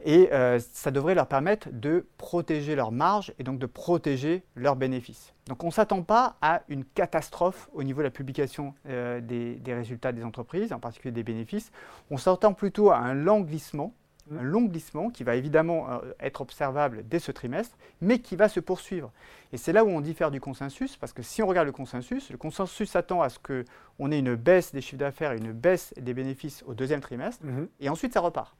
Et 0.04 0.32
euh, 0.32 0.58
ça 0.72 0.90
devrait 0.90 1.14
leur 1.14 1.28
permettre 1.28 1.68
de 1.70 2.06
protéger 2.18 2.74
leurs 2.74 2.90
marges 2.90 3.32
et 3.38 3.44
donc 3.44 3.58
de 3.58 3.66
protéger 3.66 4.42
leurs 4.56 4.76
bénéfices. 4.76 5.32
Donc 5.46 5.62
on 5.62 5.68
ne 5.68 5.72
s'attend 5.72 6.02
pas 6.02 6.36
à 6.40 6.62
une 6.68 6.84
catastrophe 6.84 7.68
au 7.72 7.82
niveau 7.84 8.00
de 8.00 8.04
la 8.04 8.10
publication 8.10 8.74
euh, 8.88 9.20
des, 9.20 9.60
résultats 9.66 10.12
des 10.12 10.24
entreprises, 10.24 10.72
en 10.72 10.80
particulier 10.80 11.12
des 11.12 11.22
bénéfices. 11.22 11.70
On 12.10 12.16
s'attend 12.16 12.52
plutôt 12.52 12.90
à 12.90 12.96
un 12.96 13.14
lent 13.14 13.40
glissement, 13.40 13.94
mmh. 14.28 14.38
un 14.38 14.42
long 14.42 14.62
glissement 14.62 15.10
qui 15.10 15.22
va 15.22 15.36
évidemment 15.36 15.88
euh, 15.88 15.98
être 16.18 16.40
observable 16.40 17.04
dès 17.08 17.20
ce 17.20 17.30
trimestre, 17.30 17.76
mais 18.00 18.18
qui 18.18 18.34
va 18.34 18.48
se 18.48 18.58
poursuivre. 18.58 19.12
Et 19.52 19.56
c'est 19.56 19.72
là 19.72 19.84
où 19.84 19.88
on 19.88 20.00
diffère 20.00 20.32
du 20.32 20.40
consensus, 20.40 20.96
parce 20.96 21.12
que 21.12 21.22
si 21.22 21.42
on 21.44 21.46
regarde 21.46 21.66
le 21.66 21.72
consensus, 21.72 22.30
le 22.30 22.38
consensus 22.38 22.90
s'attend 22.90 23.22
à 23.22 23.28
ce 23.28 23.38
qu'on 23.38 24.10
ait 24.10 24.18
une 24.18 24.34
baisse 24.34 24.72
des 24.72 24.80
chiffres 24.80 24.98
d'affaires 24.98 25.32
et 25.32 25.38
une 25.38 25.52
baisse 25.52 25.94
des 26.00 26.14
bénéfices 26.14 26.64
au 26.66 26.74
deuxième 26.74 27.00
trimestre, 27.00 27.44
mmh. 27.44 27.68
et 27.78 27.88
ensuite 27.88 28.14
ça 28.14 28.20
repart. 28.20 28.56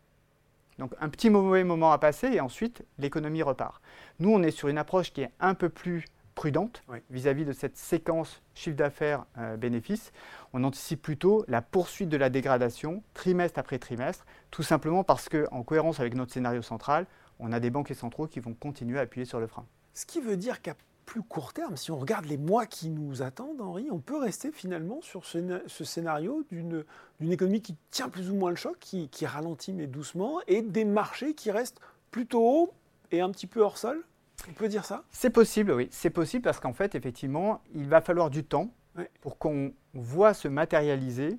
Donc 0.79 0.95
un 1.01 1.09
petit 1.09 1.31
mauvais 1.31 1.65
moment 1.65 1.93
à 1.93 1.99
passer 1.99 2.29
et 2.29 2.41
ensuite 2.41 2.85
l'économie 2.99 3.43
repart. 3.43 3.81
Nous, 4.19 4.31
on 4.31 4.43
est 4.43 4.51
sur 4.51 4.69
une 4.69 4.79
approche 4.79 5.13
qui 5.13 5.23
est 5.23 5.31
un 5.41 5.55
peu 5.55 5.69
plus 5.69 6.05
prudente 6.35 6.83
vis-à-vis 7.11 7.45
de 7.45 7.53
cette 7.53 7.77
séquence 7.77 8.43
chiffre 8.55 8.77
d'affaires 8.77 9.27
euh, 9.39 9.57
bénéfices. 9.57 10.13
On 10.53 10.65
anticipe 10.65 11.03
plutôt 11.03 11.45
la 11.49 11.63
poursuite 11.63 12.09
de 12.09 12.17
la 12.17 12.31
dégradation 12.31 13.03
trimestre 13.15 13.59
après 13.59 13.79
trimestre, 13.79 14.25
tout 14.51 14.63
simplement 14.63 15.05
parce 15.05 15.29
qu'en 15.29 15.63
cohérence 15.63 16.01
avec 16.01 16.15
notre 16.15 16.33
scénario 16.33 16.63
central, 16.63 17.07
on 17.39 17.53
a 17.53 17.61
des 17.61 17.71
banquiers 17.71 17.95
centraux 17.95 18.27
qui 18.27 18.41
vont 18.41 18.55
continuer 18.55 18.99
à 18.99 19.03
appuyer 19.03 19.25
sur 19.25 19.41
le 19.41 19.47
frein. 19.47 19.67
Ce 19.95 20.07
qui 20.07 20.21
veut 20.21 20.37
dire 20.37 20.63
qu'à 20.63 20.75
plus 21.05 21.23
court 21.23 21.53
terme, 21.53 21.77
si 21.77 21.91
on 21.91 21.99
regarde 21.99 22.27
les 22.27 22.39
mois 22.39 22.67
qui 22.67 22.91
nous 22.91 23.23
attendent, 23.23 23.61
Henri, 23.61 23.89
on 23.91 23.99
peut 23.99 24.19
rester 24.19 24.53
finalement 24.53 25.01
sur 25.03 25.25
ce, 25.25 25.61
scénario 25.85 26.45
d'une 26.51 26.85
économie 27.33 27.63
qui 27.63 27.77
tient 27.91 28.09
plus 28.09 28.31
ou 28.31 28.35
moins 28.35 28.51
le 28.51 28.57
choc, 28.57 28.79
qui, 28.79 29.27
ralentit 29.27 29.73
mais 29.73 29.87
doucement, 29.87 30.41
et 30.47 30.63
des 30.63 30.85
marchés 30.85 31.35
qui 31.35 31.51
restent 31.51 31.81
plutôt 32.11 32.43
hauts 32.43 32.75
et 33.11 33.21
un 33.21 33.31
petit 33.31 33.47
peu 33.47 33.61
hors 33.61 33.79
sol. 33.79 34.05
On 34.49 34.53
peut 34.53 34.69
dire 34.69 34.85
ça? 34.85 35.05
C'est 35.11 35.31
possible, 35.31 35.73
oui. 35.73 35.89
C'est 35.91 36.11
possible 36.11 36.43
parce 36.43 36.59
qu'en 36.59 36.73
fait, 36.73 36.95
effectivement, 36.95 37.63
il 37.75 37.89
va 37.89 38.01
falloir 38.01 38.31
du 38.31 38.45
temps 38.45 38.73
pour 39.21 39.39
qu'on 39.39 39.73
voit 39.95 40.35
se 40.35 40.49
matérialiser 40.49 41.39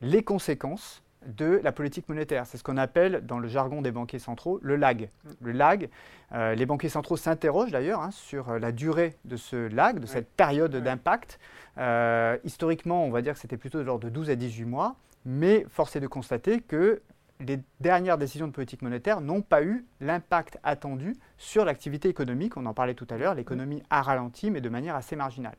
les 0.00 0.22
conséquences 0.22 1.02
de 1.26 1.60
la 1.62 1.72
politique 1.72 2.08
monétaire. 2.08 2.46
C'est 2.46 2.58
ce 2.58 2.64
qu'on 2.64 2.76
appelle 2.76 3.24
dans 3.26 3.38
le 3.38 3.48
jargon 3.48 3.82
des 3.82 3.90
banquiers 3.90 4.18
centraux 4.18 4.58
le 4.62 4.76
lag. 4.76 5.08
Mm. 5.24 5.30
Le 5.42 5.52
lag, 5.52 5.88
euh, 6.32 6.54
les 6.54 6.66
banquiers 6.66 6.88
centraux 6.88 7.16
s'interrogent 7.16 7.70
d'ailleurs 7.70 8.00
hein, 8.00 8.10
sur 8.10 8.50
euh, 8.50 8.58
la 8.58 8.72
durée 8.72 9.16
de 9.24 9.36
ce 9.36 9.68
lag, 9.68 9.98
de 9.98 10.06
cette 10.06 10.28
période 10.30 10.74
d'impact. 10.74 11.38
Euh, 11.78 12.36
historiquement, 12.44 13.04
on 13.04 13.10
va 13.10 13.22
dire 13.22 13.34
que 13.34 13.40
c'était 13.40 13.56
plutôt 13.56 13.78
de 13.78 13.84
l'ordre 13.84 14.04
de 14.04 14.10
12 14.10 14.30
à 14.30 14.36
18 14.36 14.64
mois, 14.64 14.96
mais 15.24 15.66
force 15.68 15.96
est 15.96 16.00
de 16.00 16.06
constater 16.06 16.60
que 16.60 17.02
les 17.40 17.58
dernières 17.80 18.18
décisions 18.18 18.46
de 18.46 18.52
politique 18.52 18.82
monétaire 18.82 19.20
n'ont 19.20 19.42
pas 19.42 19.62
eu 19.62 19.86
l'impact 20.00 20.58
attendu 20.62 21.16
sur 21.40 21.64
l'activité 21.64 22.08
économique. 22.08 22.56
On 22.56 22.66
en 22.66 22.74
parlait 22.74 22.94
tout 22.94 23.06
à 23.10 23.16
l'heure, 23.16 23.34
l'économie 23.34 23.82
a 23.88 24.02
ralenti, 24.02 24.50
mais 24.50 24.60
de 24.60 24.68
manière 24.68 24.94
assez 24.94 25.16
marginale. 25.16 25.56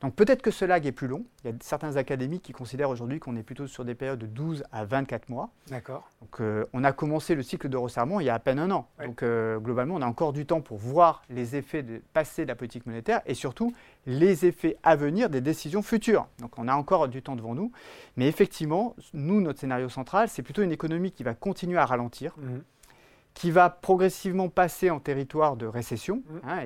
Donc 0.00 0.14
peut-être 0.14 0.42
que 0.42 0.50
ce 0.50 0.64
lag 0.64 0.84
est 0.86 0.92
plus 0.92 1.06
long. 1.06 1.24
Il 1.44 1.50
y 1.50 1.54
a 1.54 1.56
certains 1.60 1.96
académiques 1.96 2.42
qui 2.42 2.52
considèrent 2.52 2.90
aujourd'hui 2.90 3.20
qu'on 3.20 3.36
est 3.36 3.44
plutôt 3.44 3.68
sur 3.68 3.84
des 3.84 3.94
périodes 3.94 4.18
de 4.18 4.26
12 4.26 4.64
à 4.72 4.84
24 4.84 5.28
mois. 5.28 5.50
D'accord. 5.68 6.10
Donc 6.20 6.40
euh, 6.40 6.66
on 6.72 6.82
a 6.82 6.92
commencé 6.92 7.36
le 7.36 7.44
cycle 7.44 7.68
de 7.68 7.76
resserrement 7.76 8.18
il 8.18 8.26
y 8.26 8.28
a 8.28 8.34
à 8.34 8.38
peine 8.40 8.58
un 8.58 8.72
an. 8.72 8.88
Donc 9.04 9.22
euh, 9.22 9.58
globalement, 9.58 9.94
on 9.94 10.02
a 10.02 10.06
encore 10.06 10.32
du 10.32 10.46
temps 10.46 10.60
pour 10.60 10.78
voir 10.78 11.22
les 11.30 11.54
effets 11.54 11.84
de 11.84 12.02
passé 12.12 12.42
de 12.42 12.48
la 12.48 12.56
politique 12.56 12.86
monétaire 12.86 13.20
et 13.24 13.34
surtout 13.34 13.72
les 14.06 14.46
effets 14.46 14.78
à 14.82 14.96
venir 14.96 15.30
des 15.30 15.40
décisions 15.40 15.82
futures. 15.82 16.26
Donc 16.40 16.58
on 16.58 16.66
a 16.66 16.74
encore 16.74 17.06
du 17.06 17.22
temps 17.22 17.36
devant 17.36 17.54
nous. 17.54 17.70
Mais 18.16 18.26
effectivement, 18.26 18.96
nous, 19.14 19.40
notre 19.40 19.60
scénario 19.60 19.88
central, 19.88 20.28
c'est 20.28 20.42
plutôt 20.42 20.62
une 20.62 20.72
économie 20.72 21.12
qui 21.12 21.22
va 21.22 21.34
continuer 21.34 21.78
à 21.78 21.86
ralentir. 21.86 22.34
Mhm 22.38 22.62
qui 23.34 23.50
va 23.50 23.70
progressivement 23.70 24.48
passer 24.48 24.90
en 24.90 25.00
territoire 25.00 25.56
de 25.56 25.66
récession. 25.66 26.16
Mmh. 26.16 26.48
Hein, 26.48 26.64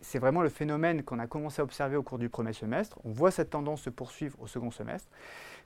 c'est 0.00 0.18
vraiment 0.18 0.42
le 0.42 0.48
phénomène 0.48 1.02
qu'on 1.02 1.18
a 1.18 1.26
commencé 1.26 1.60
à 1.60 1.64
observer 1.64 1.96
au 1.96 2.02
cours 2.02 2.18
du 2.18 2.28
premier 2.28 2.52
semestre. 2.52 2.98
On 3.04 3.10
voit 3.10 3.30
cette 3.30 3.50
tendance 3.50 3.82
se 3.82 3.90
poursuivre 3.90 4.36
au 4.40 4.46
second 4.46 4.70
semestre. 4.70 5.08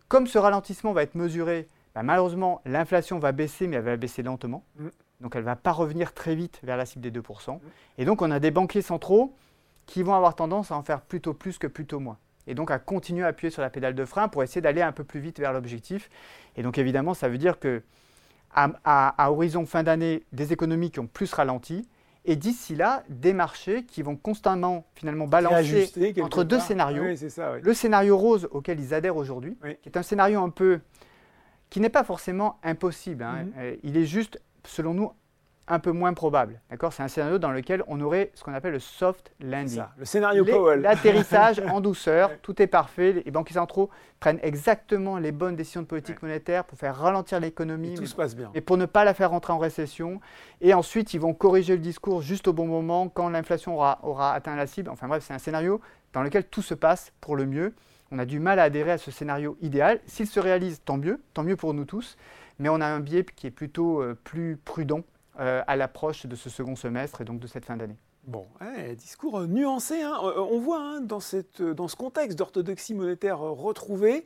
Comme 0.08 0.26
ce 0.26 0.38
ralentissement 0.38 0.92
va 0.92 1.02
être 1.02 1.14
mesuré, 1.14 1.68
bah, 1.94 2.02
malheureusement, 2.02 2.62
l'inflation 2.64 3.18
va 3.18 3.32
baisser, 3.32 3.66
mais 3.66 3.76
elle 3.76 3.84
va 3.84 3.96
baisser 3.96 4.22
lentement. 4.22 4.64
Mmh. 4.76 4.88
Donc 5.20 5.36
elle 5.36 5.42
ne 5.42 5.46
va 5.46 5.56
pas 5.56 5.72
revenir 5.72 6.14
très 6.14 6.34
vite 6.34 6.60
vers 6.62 6.76
la 6.76 6.86
cible 6.86 7.02
des 7.08 7.20
2%. 7.20 7.54
Mmh. 7.54 7.60
Et 7.98 8.04
donc 8.04 8.22
on 8.22 8.30
a 8.30 8.40
des 8.40 8.50
banquiers 8.50 8.82
centraux 8.82 9.34
qui 9.86 10.02
vont 10.02 10.14
avoir 10.14 10.34
tendance 10.34 10.70
à 10.70 10.76
en 10.76 10.82
faire 10.82 11.00
plutôt 11.00 11.34
plus 11.34 11.58
que 11.58 11.66
plutôt 11.66 12.00
moins. 12.00 12.18
Et 12.46 12.54
donc 12.54 12.70
à 12.70 12.78
continuer 12.78 13.24
à 13.24 13.28
appuyer 13.28 13.50
sur 13.50 13.62
la 13.62 13.70
pédale 13.70 13.94
de 13.94 14.04
frein 14.04 14.28
pour 14.28 14.42
essayer 14.42 14.60
d'aller 14.60 14.82
un 14.82 14.92
peu 14.92 15.04
plus 15.04 15.20
vite 15.20 15.38
vers 15.38 15.52
l'objectif. 15.52 16.10
Et 16.56 16.62
donc 16.62 16.78
évidemment, 16.78 17.14
ça 17.14 17.28
veut 17.28 17.38
dire 17.38 17.58
que 17.58 17.82
à, 18.54 19.30
horizon 19.30 19.66
fin 19.66 19.82
d'année 19.82 20.24
des 20.32 20.52
économies 20.52 20.90
qui 20.90 21.00
ont 21.00 21.06
plus 21.06 21.32
ralenti, 21.32 21.88
et 22.24 22.36
d'ici 22.36 22.74
là, 22.74 23.02
des 23.08 23.32
marchés 23.32 23.84
qui 23.84 24.02
vont 24.02 24.16
constamment 24.16 24.84
finalement 24.94 25.26
balancer 25.26 25.90
entre 26.20 26.44
deux 26.44 26.60
scénarios. 26.60 27.04
Le 27.62 27.74
scénario 27.74 28.18
rose 28.18 28.48
auquel 28.50 28.78
ils 28.80 28.92
adhèrent 28.92 29.16
aujourd'hui, 29.16 29.56
qui 29.82 29.88
est 29.88 29.96
un 29.96 30.02
scénario 30.02 30.40
un 30.40 30.50
peu 30.50 30.80
qui 31.70 31.80
n'est 31.80 31.88
pas 31.88 32.04
forcément 32.04 32.58
impossible. 32.62 33.22
Hein. 33.22 33.44
Mhm. 33.44 33.52
Euh, 33.58 33.76
il 33.84 33.96
est 33.96 34.04
juste, 34.04 34.42
selon 34.64 34.92
nous, 34.92 35.12
un 35.68 35.78
peu 35.78 35.92
moins 35.92 36.12
probable. 36.12 36.60
D'accord? 36.70 36.92
C'est 36.92 37.02
un 37.02 37.08
scénario 37.08 37.38
dans 37.38 37.52
lequel 37.52 37.82
on 37.86 38.00
aurait 38.00 38.30
ce 38.34 38.42
qu'on 38.42 38.54
appelle 38.54 38.72
le 38.72 38.80
soft 38.80 39.32
landing. 39.40 39.82
le 39.96 40.04
scénario 40.04 40.44
Powell. 40.44 40.80
L'atterrissage 40.80 41.60
en 41.60 41.80
douceur, 41.80 42.30
tout 42.42 42.60
est 42.60 42.66
parfait. 42.66 43.22
Les 43.24 43.30
banquiers 43.30 43.54
centraux 43.54 43.90
prennent 44.18 44.40
exactement 44.42 45.18
les 45.18 45.32
bonnes 45.32 45.56
décisions 45.56 45.82
de 45.82 45.86
politique 45.86 46.22
monétaire 46.22 46.64
pour 46.64 46.78
faire 46.78 46.96
ralentir 46.96 47.40
l'économie. 47.40 47.94
Tout 47.94 48.06
se 48.06 48.16
passe 48.16 48.34
bien. 48.34 48.50
Et 48.54 48.60
pour 48.60 48.76
ne 48.76 48.86
pas 48.86 49.04
la 49.04 49.14
faire 49.14 49.30
rentrer 49.30 49.52
en 49.52 49.58
récession. 49.58 50.20
Et 50.60 50.74
ensuite, 50.74 51.14
ils 51.14 51.20
vont 51.20 51.34
corriger 51.34 51.74
le 51.74 51.82
discours 51.82 52.20
juste 52.20 52.48
au 52.48 52.52
bon 52.52 52.66
moment 52.66 53.08
quand 53.08 53.28
l'inflation 53.28 53.76
aura, 53.76 54.00
aura 54.02 54.34
atteint 54.34 54.56
la 54.56 54.66
cible. 54.66 54.90
Enfin 54.90 55.08
bref, 55.08 55.24
c'est 55.26 55.34
un 55.34 55.38
scénario 55.38 55.80
dans 56.12 56.22
lequel 56.22 56.44
tout 56.44 56.62
se 56.62 56.74
passe 56.74 57.12
pour 57.20 57.36
le 57.36 57.46
mieux. 57.46 57.74
On 58.12 58.18
a 58.18 58.24
du 58.24 58.40
mal 58.40 58.58
à 58.58 58.64
adhérer 58.64 58.92
à 58.92 58.98
ce 58.98 59.12
scénario 59.12 59.56
idéal. 59.60 60.00
S'il 60.06 60.26
se 60.26 60.40
réalise, 60.40 60.82
tant 60.84 60.96
mieux, 60.96 61.20
tant 61.32 61.44
mieux 61.44 61.56
pour 61.56 61.74
nous 61.74 61.84
tous. 61.84 62.16
Mais 62.58 62.68
on 62.68 62.80
a 62.80 62.86
un 62.86 63.00
biais 63.00 63.24
qui 63.24 63.46
est 63.46 63.52
plutôt 63.52 64.02
euh, 64.02 64.18
plus 64.24 64.56
prudent 64.56 65.02
euh, 65.38 65.62
à 65.66 65.76
l'approche 65.76 66.26
de 66.26 66.34
ce 66.34 66.50
second 66.50 66.76
semestre 66.76 67.20
et 67.20 67.24
donc 67.24 67.38
de 67.38 67.46
cette 67.46 67.64
fin 67.64 67.76
d'année. 67.76 67.96
Bon, 68.24 68.46
discours 68.96 69.40
nuancé. 69.46 70.02
Hein. 70.02 70.18
Euh, 70.22 70.40
on 70.40 70.58
voit 70.58 70.80
hein, 70.80 71.00
dans, 71.00 71.20
cette, 71.20 71.62
dans 71.62 71.88
ce 71.88 71.96
contexte 71.96 72.36
d'orthodoxie 72.36 72.94
monétaire 72.94 73.38
retrouvée, 73.38 74.24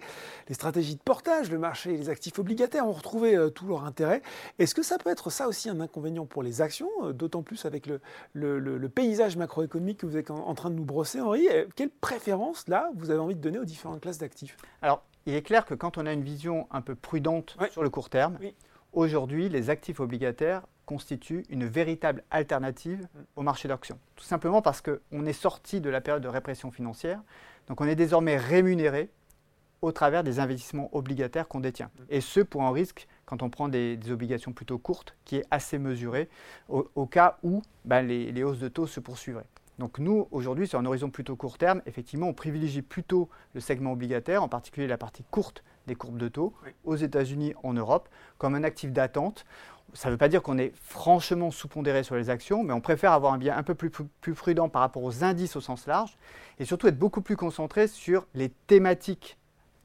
les 0.49 0.55
stratégies 0.55 0.97
de 0.97 1.01
portage, 1.01 1.51
le 1.51 1.59
marché 1.59 1.95
et 1.95 1.97
les 1.97 2.09
actifs 2.09 2.39
obligataires 2.39 2.89
ont 2.89 2.93
retrouvé 2.93 3.39
tout 3.55 3.67
leur 3.67 3.85
intérêt. 3.85 4.23
Est-ce 4.59 4.75
que 4.75 4.83
ça 4.83 4.99
peut 4.99 5.11
être 5.11 5.31
ça 5.31 5.47
aussi 5.47 5.69
un 5.69 5.81
inconvénient 5.81 6.27
pour 6.27 6.43
les 6.43 6.61
actions, 6.61 6.91
d'autant 7.13 7.43
plus 7.43 7.67
avec 7.67 7.87
le, 7.87 8.01
le, 8.33 8.89
paysage 8.89 9.37
macroéconomique 9.37 9.99
que 9.99 10.07
vous 10.07 10.17
êtes 10.17 10.31
en, 10.31 10.55
train 10.55 10.71
de 10.71 10.75
nous 10.75 10.85
brosser, 10.85 11.21
Henri? 11.21 11.47
Quelle 11.77 11.91
préférence, 11.91 12.67
là, 12.67 12.91
vous 12.97 13.11
avez 13.11 13.21
envie 13.21 13.37
de 13.37 13.41
donner 13.41 13.59
aux 13.59 13.65
différentes 13.65 14.01
classes 14.01 14.19
d'actifs? 14.19 14.57
Alors, 14.83 15.03
il 15.27 15.35
est 15.35 15.43
clair 15.43 15.65
que 15.65 15.75
quand 15.75 15.99
on 15.99 16.07
a 16.07 16.13
une 16.13 16.25
vision 16.25 16.67
un 16.71 16.81
peu 16.81 16.95
prudente 16.95 17.57
sur 17.71 17.83
le 17.83 17.91
court 17.91 18.11
terme, 18.11 18.39
aujourd'hui, 18.93 19.49
les 19.49 19.71
actifs 19.71 20.01
obligataires 20.01 20.67
constituent 20.87 21.45
une 21.49 21.67
véritable 21.67 22.23
alternative 22.31 23.07
au 23.37 23.43
marché 23.43 23.69
d'actions. 23.69 23.99
Tout 24.17 24.25
simplement 24.25 24.63
parce 24.63 24.83
qu'on 24.83 25.27
est 25.27 25.33
sorti 25.33 25.81
de 25.81 25.91
la 25.91 26.01
période 26.01 26.23
de 26.23 26.29
répression 26.29 26.71
financière, 26.71 27.21
donc 27.69 27.81
on 27.81 27.87
est 27.87 27.97
désormais 27.97 28.37
rémunéré 28.37 29.11
au 29.83 29.93
travers 29.93 30.25
des 30.25 30.41
investissements 30.41 30.89
obligataires 30.93 31.49
qu'on 31.49 31.61
détient. 31.61 31.91
Mm. 31.99 32.03
Et 32.11 32.21
ce, 32.21 32.41
pour 32.41 32.63
un 32.63 32.73
risque, 32.73 33.07
quand 33.27 33.43
on 33.43 33.51
prend 33.51 33.69
des, 33.69 33.99
obligations 34.11 34.53
plutôt 34.53 34.79
courtes, 34.79 35.17
qui 35.25 35.37
est 35.37 35.45
assez 35.51 35.79
mesuré, 35.79 36.29
au, 36.69 37.07
cas 37.07 37.39
où 37.43 37.63
ben, 37.85 38.03
les 38.07 38.43
hausses 38.43 38.59
de 38.59 38.69
taux 38.69 38.87
se 38.87 39.01
poursuivraient. 39.01 39.47
Donc 39.79 39.99
nous, 39.99 40.29
aujourd'hui, 40.31 40.69
sur 40.69 40.79
un 40.79 40.87
horizon 40.87 41.11
plutôt 41.11 41.37
court 41.37 41.59
terme, 41.59 41.83
effectivement, 41.87 42.29
on 42.29 42.33
privilégie 42.33 42.83
plutôt 42.83 43.29
le 43.55 43.61
segment 43.61 43.93
obligataire, 43.93 44.43
en 44.43 44.49
particulier 44.49 44.87
la 44.87 44.99
partie 44.99 45.25
courte 45.31 45.65
des 45.87 45.97
courbes 45.97 46.19
de 46.19 46.29
taux, 46.29 46.55
aux 46.85 46.97
États-Unis, 46.97 47.55
en 47.63 47.75
Europe, 47.75 48.09
comme 48.39 48.55
un 48.55 48.63
actif 48.63 48.93
d'attente. 48.93 49.45
Ça 49.93 50.09
ne 50.09 50.15
veut 50.15 50.19
pas 50.19 50.29
dire 50.29 50.43
qu'on 50.43 50.59
est 50.59 50.73
franchement 50.83 51.51
sous-pondéré 51.51 52.03
sur 52.03 52.17
les 52.17 52.31
actions, 52.31 52.65
mais 52.65 52.73
on 52.73 52.81
préfère 52.81 53.13
avoir 53.13 53.33
un 53.33 53.39
bien 53.39 53.57
un 53.57 53.63
peu 53.63 53.75
plus, 53.75 53.91
prudent 53.91 54.69
par 54.69 54.83
rapport 54.83 55.05
aux 55.05 55.23
indices 55.23 55.55
au 55.57 55.61
sens 55.61 55.87
large, 55.87 56.17
et 56.59 56.65
surtout 56.65 56.89
être 56.89 56.99
beaucoup 56.99 57.21
plus 57.21 57.37
concentré 57.37 57.87
sur 57.87 58.27
les 58.35 58.49
thématiques 58.49 59.37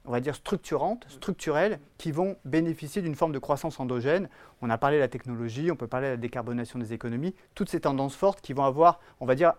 on 0.06 0.12
va 0.12 0.20
dire 0.20 0.34
structurantes, 0.34 1.06
structurelles, 1.08 1.78
qui 1.98 2.10
vont 2.10 2.36
bénéficier 2.44 3.02
d'une 3.02 3.14
forme 3.14 3.32
de 3.32 3.38
croissance 3.38 3.78
endogène. 3.80 4.28
On 4.62 4.70
a 4.70 4.78
parlé 4.78 4.96
de 4.96 5.00
la 5.02 5.08
technologie, 5.08 5.70
on 5.70 5.76
peut 5.76 5.86
parler 5.86 6.08
de 6.08 6.12
la 6.12 6.16
décarbonation 6.16 6.78
des 6.78 6.92
économies, 6.92 7.34
toutes 7.54 7.68
ces 7.68 7.80
tendances 7.80 8.16
fortes 8.16 8.40
qui 8.40 8.52
vont 8.52 8.64
avoir, 8.64 9.00
on 9.20 9.26
va 9.26 9.34
dire, 9.34 9.52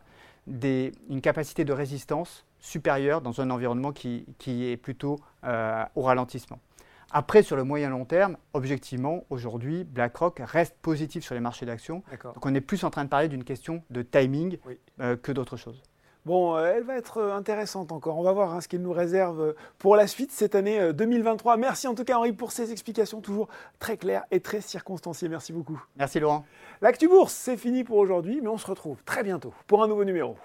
une 0.47 1.21
capacité 1.21 1.63
de 1.63 1.73
résistance 1.73 2.45
supérieure 2.59 3.21
dans 3.21 3.41
un 3.41 3.49
environnement 3.49 3.91
qui, 3.91 4.25
est 4.47 4.77
plutôt 4.77 5.19
euh, 5.43 5.83
au 5.95 6.01
ralentissement. 6.01 6.59
Après, 7.13 7.43
sur 7.43 7.57
le 7.57 7.63
moyen 7.63 7.89
long 7.89 8.05
terme, 8.05 8.37
objectivement, 8.53 9.25
aujourd'hui, 9.29 9.83
BlackRock 9.83 10.41
reste 10.45 10.75
positif 10.81 11.25
sur 11.25 11.35
les 11.35 11.41
marchés 11.41 11.65
d'actions. 11.65 12.03
Donc 12.23 12.45
on 12.45 12.55
est 12.55 12.61
plus 12.61 12.83
en 12.83 12.89
train 12.89 13.03
de 13.03 13.09
parler 13.09 13.27
d'une 13.27 13.43
question 13.43 13.83
de 13.89 14.01
timing 14.01 14.57
euh, 15.01 15.17
que 15.17 15.31
d'autre 15.31 15.57
chose. 15.57 15.81
Bon, 16.25 16.55
euh, 16.55 16.73
elle 16.75 16.83
va 16.83 16.95
être 16.97 17.21
intéressante 17.21 17.91
encore. 17.91 18.17
On 18.17 18.23
va 18.23 18.31
voir 18.31 18.53
hein, 18.53 18.61
ce 18.61 18.67
qu'elle 18.67 18.81
nous 18.81 18.93
réserve 18.93 19.55
pour 19.77 19.95
la 19.95 20.07
suite 20.07 20.31
cette 20.31 20.55
année 20.55 20.93
2023. 20.93 21.57
Merci 21.57 21.87
en 21.87 21.95
tout 21.95 22.03
cas 22.03 22.15
Henri 22.15 22.31
pour 22.31 22.51
ces 22.51 22.71
explications 22.71 23.19
toujours 23.19 23.49
très 23.79 23.97
claires 23.97 24.23
et 24.31 24.39
très 24.39 24.61
circonstanciées. 24.61 25.27
Merci 25.27 25.51
beaucoup. 25.51 25.81
Merci 25.97 26.19
Laurent. 26.19 26.45
L'actu 26.81 27.07
bourse, 27.07 27.33
c'est 27.33 27.57
fini 27.57 27.83
pour 27.83 27.97
aujourd'hui, 27.97 28.39
mais 28.41 28.49
on 28.49 28.57
se 28.57 28.67
retrouve 28.67 29.03
très 29.03 29.23
bientôt 29.23 29.53
pour 29.67 29.83
un 29.83 29.87
nouveau 29.87 30.05
numéro. 30.05 30.37